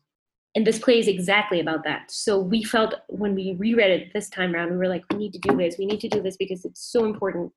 [0.55, 2.09] and this play is exactly about that.
[2.09, 5.33] So we felt when we reread it this time around, we were like, we need
[5.33, 5.77] to do this.
[5.77, 7.51] We need to do this because it's so important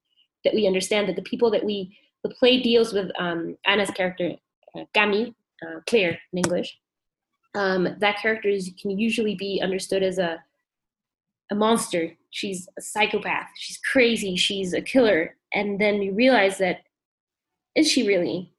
[0.44, 4.32] that we understand that the people that we, the play deals with um, Anna's character,
[4.94, 5.34] Cami,
[5.66, 6.78] uh, Claire in English.
[7.54, 10.42] Um, that character is, can usually be understood as a,
[11.50, 12.12] a monster.
[12.30, 13.48] She's a psychopath.
[13.56, 14.36] She's crazy.
[14.36, 15.36] She's a killer.
[15.52, 16.82] And then you realize that
[17.74, 18.52] is she really?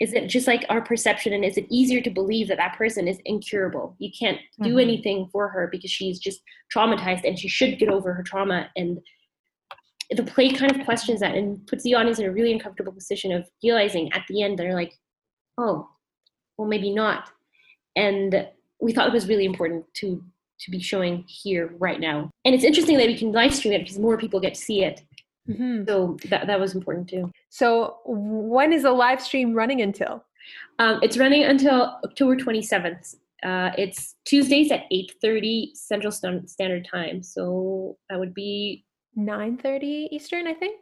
[0.00, 1.32] Is it just like our perception?
[1.32, 3.94] And is it easier to believe that that person is incurable?
[3.98, 4.82] You can't do Mhm.
[4.82, 6.40] anything for her because she's just
[6.74, 8.70] traumatized and she should get over her trauma.
[8.76, 8.98] And
[10.10, 13.32] the play kind of questions that and puts the audience in a really uncomfortable position
[13.32, 14.92] of realizing at the end they're like,
[15.58, 15.88] oh,
[16.56, 17.30] well, maybe not.
[17.96, 18.48] And
[18.80, 20.22] we thought it was really important to
[20.60, 22.30] to be showing here right now.
[22.44, 24.84] And it's interesting that we can live stream it because more people get to see
[24.84, 25.02] it.
[25.48, 25.84] Mhm.
[25.86, 27.30] So that, that was important too.
[27.50, 30.24] So when is the live stream running until?
[30.78, 33.16] Um, it's running until October 27th.
[33.42, 37.22] Uh, it's Tuesdays at 8.30 Central Stan- Standard Time.
[37.22, 38.84] So that would be...
[39.18, 40.78] 9:30 Eastern, I think.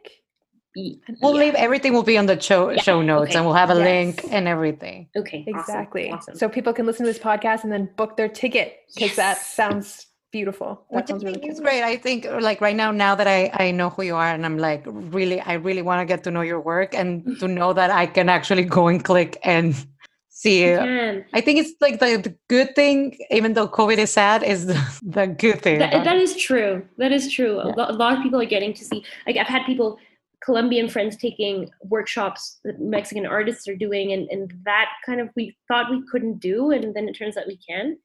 [0.73, 1.39] Be- We'll yeah.
[1.45, 3.37] leave everything will be on the show Yeah, show notes okay.
[3.37, 3.83] and we'll have a Yes.
[4.21, 5.07] link and everything.
[5.15, 6.11] Okay, Exactly.
[6.11, 6.35] Awesome.
[6.35, 10.07] So people can listen to this podcast and then book their ticket because that sounds
[10.31, 10.83] beautiful.
[10.89, 11.65] That Which I sounds really think is cool.
[11.67, 11.83] great.
[11.83, 14.57] I think like right now, now that I, I know who you are and I'm
[14.57, 17.35] like really, I really want to get to know your work and mm-hmm.
[17.39, 19.75] to know that I can actually go and click and
[20.29, 21.25] see You it.
[21.33, 24.99] I think it's like the, the good thing, even though COVID is sad, is the,
[25.03, 25.77] the good thing.
[25.79, 26.23] That, about that it.
[26.23, 26.83] is true.
[26.97, 27.59] That is true.
[27.59, 27.73] A, Yeah.
[27.77, 29.05] lo- a lot of people are getting to see.
[29.27, 29.99] Like I've had people,
[30.43, 35.55] Colombian friends, taking workshops that Mexican artists are doing, and and that kind of we
[35.67, 37.97] thought we couldn't do, and then it turns out we can.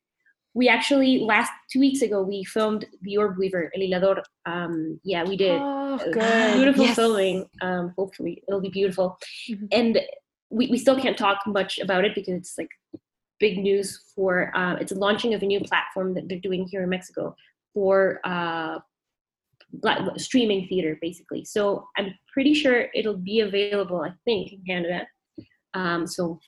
[0.54, 4.22] We actually last two weeks ago we filmed the Orb Weaver, El Hilador.
[4.46, 5.60] Um, yeah, we did.
[5.60, 6.54] Oh, good.
[6.54, 6.96] Beautiful Yes.
[6.96, 7.46] filming.
[7.60, 9.18] Um, hopefully it'll be beautiful.
[9.48, 9.68] Mhm.
[9.72, 10.00] And
[10.50, 12.70] we, we still can't talk much about it because it's like
[13.38, 16.82] big news for uh, it's a launching of a new platform that they're doing here
[16.82, 17.36] in Mexico
[17.74, 18.78] for uh,
[19.72, 21.44] black, streaming theater basically.
[21.44, 24.00] So I'm pretty sure it'll be available.
[24.00, 25.06] I think in Canada.
[25.74, 26.40] Um, so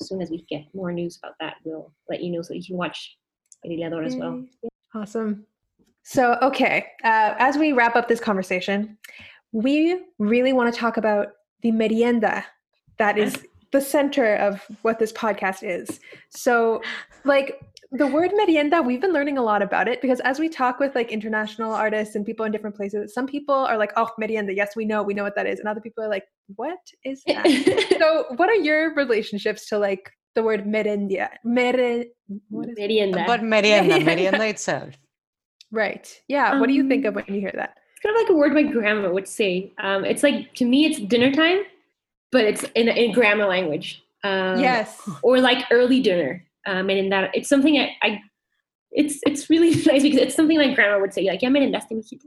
[0.00, 2.64] as soon as we get more news about that, we'll let you know so you
[2.64, 3.16] can watch
[3.66, 4.44] Bailador as well.
[4.94, 5.46] Awesome.
[6.02, 8.96] So, okay, uh, as we wrap up this conversation,
[9.52, 11.28] we really want to talk about
[11.62, 12.44] the merienda
[12.98, 16.00] that is the center of what this podcast is.
[16.30, 16.80] So,
[17.24, 17.60] like
[17.90, 20.94] the word merienda, we've been learning a lot about it because as we talk with
[20.94, 24.76] like international artists and people in different places, some people are like, oh, merienda, yes,
[24.76, 25.58] we know, we know what that is.
[25.58, 26.24] And other people are like,
[26.56, 27.46] what is that?
[27.98, 31.30] so, what are your relationships to like the word merienda?
[31.44, 32.04] Mere,
[32.50, 33.24] what is Merienda.
[33.26, 34.04] But merienda, Merienda.
[34.04, 34.94] merienda itself.
[35.70, 36.12] Right.
[36.28, 36.60] Yeah.
[36.60, 37.74] what do you think of Um, when you hear that?
[37.92, 39.72] it's kind of like a word my grandma would say.
[39.78, 41.62] Um, it's like to me, it's dinner time,
[42.30, 44.02] but it's in in grandma language.
[44.24, 45.08] Um, yes.
[45.22, 46.44] Or like early dinner.
[46.68, 48.20] Um, and in that, it's something I, I,
[48.90, 51.22] it's it's really nice because it's something my grandma would say.
[51.22, 52.26] Like, ya merendaste, mijita.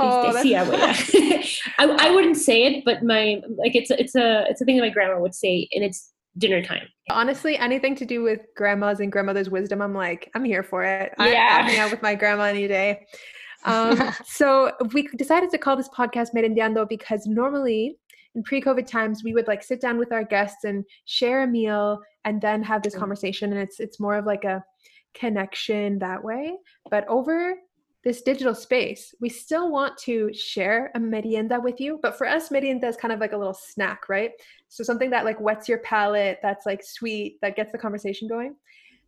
[0.00, 0.54] Oh, sí,
[1.78, 4.82] I, I wouldn't say it, but my like it's it's a it's a thing that
[4.82, 6.86] my grandma would say, and it's dinner time.
[7.10, 11.12] Honestly, anything to do with grandmas and grandmother's wisdom, I'm like, I'm here for it.
[11.18, 11.58] Yeah.
[11.60, 13.06] I'll hang out with my grandma any day.
[13.64, 17.98] Um, so we decided to call this podcast Merendiando because normally
[18.38, 22.00] in pre-COVID times we would like sit down with our guests and share a meal
[22.24, 23.00] and then have this Mm.
[23.00, 24.64] conversation, and it's it's more of like a
[25.12, 26.56] connection that way.
[26.88, 27.56] But over
[28.04, 31.98] this digital space, we still want to share a merienda with you.
[32.00, 34.30] But for us, merienda is kind of like a little snack, right?
[34.68, 38.54] So something that like wets your palate, that's like sweet, that gets the conversation going.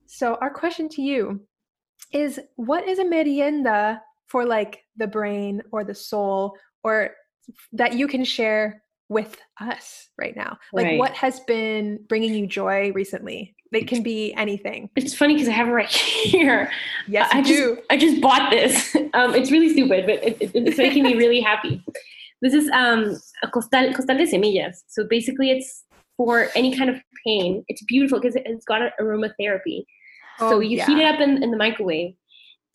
[0.07, 1.20] So our question to you
[2.12, 7.14] is what is a merienda for like the brain or the soul or
[7.72, 10.57] that you can share with us right now?
[10.73, 10.99] Like Right.
[10.99, 13.55] what has been bringing you joy recently?
[13.73, 14.89] It can be anything.
[14.97, 15.89] It's funny because I have it right
[16.33, 16.71] here.
[17.07, 17.79] Yes, I you just, do.
[17.91, 18.97] I just bought this.
[19.13, 21.83] Um, it's really stupid, but it, it- it's making me really happy.
[22.43, 24.85] This is um, a costal, costal de semillas.
[24.87, 25.85] So basically, it's
[26.17, 26.97] for any kind of
[27.27, 27.65] pain.
[27.67, 29.85] It's beautiful because it's got an aromatherapy.
[30.39, 32.15] so Oh, you heat it up in, in the microwave,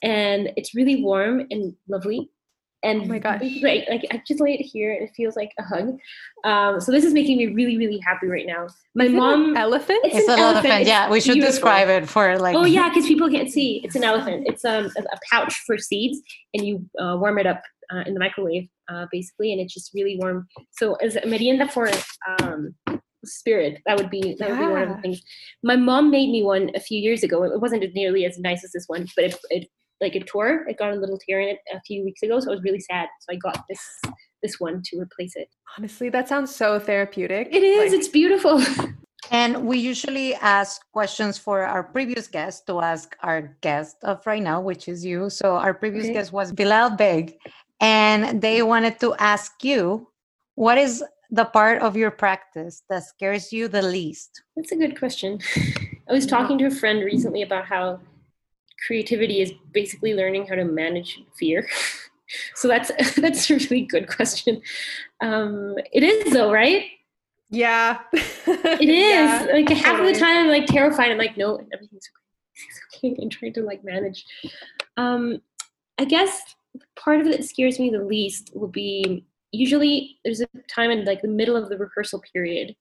[0.04, 2.30] and it's really warm and lovely.
[2.86, 3.40] And Oh my gosh.
[3.42, 5.98] basically, I- like I just lay it here, and it feels like a hug.
[6.44, 8.68] Um, so this is making me really, really happy right now.
[8.94, 9.58] My Is it an mom.
[9.58, 10.00] elephant?
[10.06, 10.66] It's It's an an elephant.
[10.66, 10.82] elephant.
[10.82, 11.52] It's Yeah, we should beautiful.
[11.54, 12.56] describe it for like.
[12.56, 13.82] Oh yeah, because people can't see.
[13.84, 14.44] It's an elephant.
[14.48, 16.22] It's um, a, a pouch for seeds,
[16.54, 17.62] and you uh, warm it up
[17.92, 20.48] uh, in the microwave, uh, basically, and it's just really warm.
[20.72, 21.90] So as a merienda for
[22.42, 22.76] um,
[23.26, 25.22] spirit, that would be that would be one of the things.
[25.64, 27.44] My mom made me one a few years ago.
[27.44, 29.68] It wasn't nearly as nice as this one, but it, it
[30.02, 30.66] like it tore.
[30.68, 32.80] It got a little tear in it a few weeks ago, so I was really
[32.80, 33.08] sad.
[33.22, 33.82] So I got this
[34.44, 35.50] this one to replace it.
[35.78, 37.50] Honestly, that sounds so therapeutic.
[37.52, 37.92] It is.
[37.92, 38.62] Like, it's beautiful.
[39.32, 44.42] And we usually ask questions for our previous guest to ask our guest of right
[44.42, 45.30] now, which is you.
[45.30, 46.14] So our previous Okay.
[46.14, 47.38] guest was Bilal Beg,
[47.82, 50.08] and they wanted to ask you,
[50.54, 54.44] what is the part of your practice that scares you the least?
[54.56, 55.40] That's a good question.
[56.10, 58.00] I was talking to a friend recently about how
[58.86, 61.68] creativity is basically learning how to manage fear.
[62.56, 64.62] so that's that's a really good question.
[65.22, 66.86] Um, it is though, right?
[67.50, 68.00] yeah.
[68.14, 68.90] It is.
[68.90, 71.12] Yeah, like half of the time I'm like terrified.
[71.12, 73.10] I'm like, no, everything's okay.
[73.10, 73.22] Okay.
[73.22, 74.26] And trying to like manage.
[74.98, 75.42] Um,
[75.98, 76.56] I guess
[76.96, 81.06] part of it that scares me the least will be usually there's a time in
[81.06, 82.76] like the middle of the rehearsal period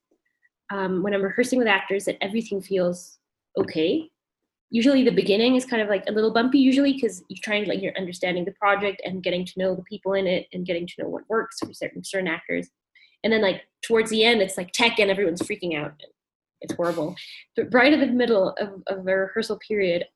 [0.72, 3.18] um, when I'm rehearsing with actors that everything feels
[3.56, 4.10] okay.
[4.70, 7.70] Usually the beginning is kind of like a little bumpy usually because you're trying to
[7.70, 10.86] like you're understanding the project and getting to know the people in it and getting
[10.86, 12.68] to know what works for certain certain actors.
[13.22, 15.94] And then like towards the end it's like tech and everyone's freaking out.
[16.60, 17.14] It's horrible.
[17.56, 20.06] But right in the middle of, of a rehearsal period,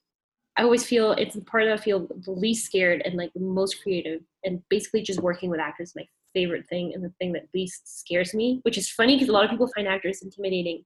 [0.57, 3.41] I always feel it's the part that I feel the least scared and like the
[3.41, 4.23] most creative.
[4.45, 8.01] And basically just working with actors is my favorite thing and the thing that least
[8.01, 10.85] scares me, which is funny because a lot of people find actors intimidating.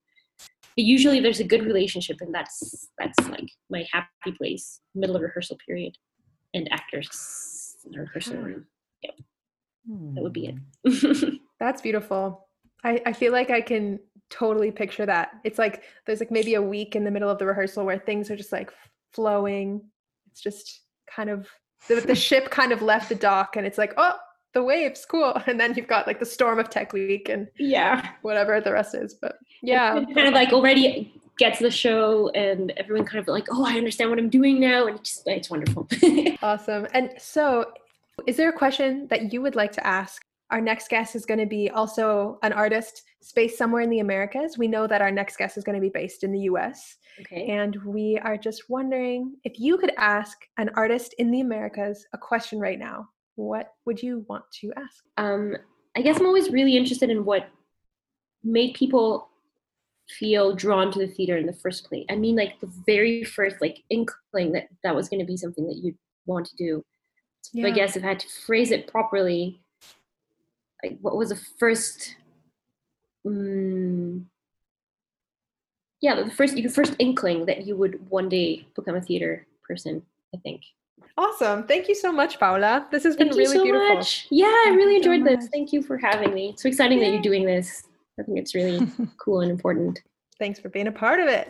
[0.76, 5.58] Usually there's a good relationship and that's that's like my happy place, middle of rehearsal
[5.66, 5.96] period.
[6.54, 8.66] and actors or person.
[9.02, 9.14] Yep,
[10.14, 10.46] that would be
[10.84, 10.90] Hmm.
[10.90, 11.40] it.
[11.60, 12.48] That's beautiful.
[12.84, 13.98] I, I feel like I can
[14.30, 15.30] totally picture that.
[15.44, 18.30] It's like there's like maybe a week in the middle of the rehearsal where things
[18.30, 18.70] are just like
[19.12, 19.80] flowing.
[20.30, 20.80] It's just
[21.14, 21.48] kind of
[21.88, 24.16] the, the ship kind of left the dock and it's like, oh,
[24.52, 25.36] the waves, cool.
[25.46, 28.94] And then you've got like the storm of tech week and yeah, whatever the rest
[28.94, 29.14] is.
[29.14, 29.98] But yeah.
[29.98, 33.76] It kind of like already gets the show, and everyone kind of like, oh, I
[33.76, 35.88] understand what I'm doing now, and it's just it's wonderful.
[36.42, 36.86] Awesome.
[36.92, 37.72] And so,
[38.26, 40.22] is there a question that you would like to ask?
[40.50, 43.02] Our next guest is going to be also an artist
[43.34, 44.58] based somewhere in the Americas.
[44.58, 46.96] We know that our next guest is going to be based in the US.
[47.20, 47.46] okay.
[47.46, 52.18] And we are just wondering if you could ask an artist in the Americas a
[52.18, 55.04] question right now, what would you want to ask?
[55.16, 55.56] um,
[55.96, 57.48] I guess I'm always really interested in what
[58.42, 59.28] made people
[60.08, 62.06] feel drawn to the theater in the first place.
[62.10, 65.66] I mean, like the very first like inkling that that was going to be something
[65.66, 66.84] that you'd want to do.
[67.42, 69.60] So I guess if I had to phrase it properly,
[70.82, 72.16] like what was the first?
[73.26, 74.24] Mm,
[76.00, 80.02] yeah, the first the first inkling that you would one day become a theater person.
[80.34, 80.62] I think.
[81.16, 81.64] Awesome.
[81.66, 82.86] Thank you so much, Paula.
[82.90, 83.96] This has been really you so beautiful.
[83.96, 84.26] much.
[84.30, 85.48] Yeah, I Thank really you so enjoyed this.
[85.48, 86.50] Thank you for having me.
[86.50, 87.84] It's so exciting that you're doing this.
[88.18, 88.86] I think it's really
[89.18, 90.00] cool and important.
[90.38, 91.48] Thanks for being a part of it.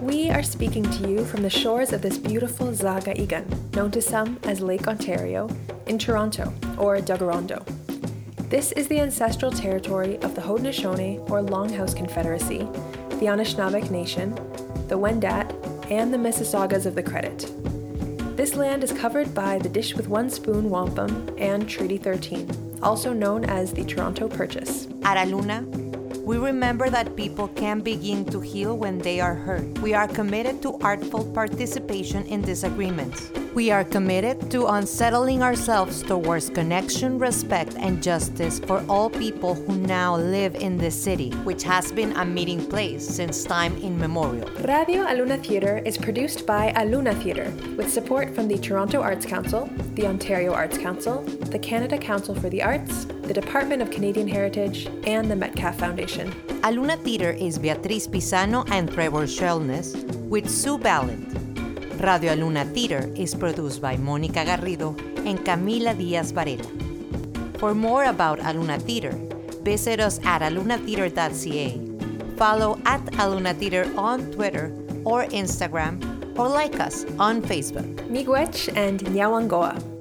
[0.00, 4.02] We are speaking to you from the shores of this beautiful Zaga Igan, known to
[4.02, 5.48] some as Lake Ontario,
[5.86, 7.64] in Toronto, or Dagarondo.
[8.50, 12.58] This is the ancestral territory of the Haudenosaunee or Longhouse Confederacy,
[13.20, 14.34] the Anishinaabeg Nation,
[14.88, 17.61] the Wendat, and the Mississaugas of the Credit.
[18.42, 23.12] This land is covered by the Dish with One Spoon Wampum and Treaty 13, also
[23.12, 24.88] known as the Toronto Purchase.
[25.04, 25.64] At Aluna,
[26.24, 29.78] we remember that people can begin to heal when they are hurt.
[29.78, 33.30] We are committed to artful participation in disagreements.
[33.54, 39.76] We are committed to unsettling ourselves towards connection, respect, and justice for all people who
[39.76, 44.48] now live in this city, which has been a meeting place since time immemorial.
[44.64, 49.68] Radio Aluna Theatre is produced by Aluna Theatre with support from the Toronto Arts Council,
[49.96, 54.88] the Ontario Arts Council, the Canada Council for the Arts, the Department of Canadian Heritage,
[55.04, 56.32] and the Metcalf Foundation.
[56.62, 59.92] Aluna Theater is Beatriz Pizano and Trevor Schwellnus
[60.30, 61.51] with Sue Ballant.
[62.00, 66.64] Radio Aluna Theater is produced by Mónica Garrido and Camila Diaz Varela.
[67.58, 69.12] For more about Aluna Theater,
[69.62, 71.80] visit us at alunatheater.ca,
[72.36, 74.72] follow at Aluna Theater on Twitter
[75.04, 76.00] or Instagram,
[76.38, 77.86] or like us on Facebook.
[78.08, 79.91] Miigwech and Nyawangoa.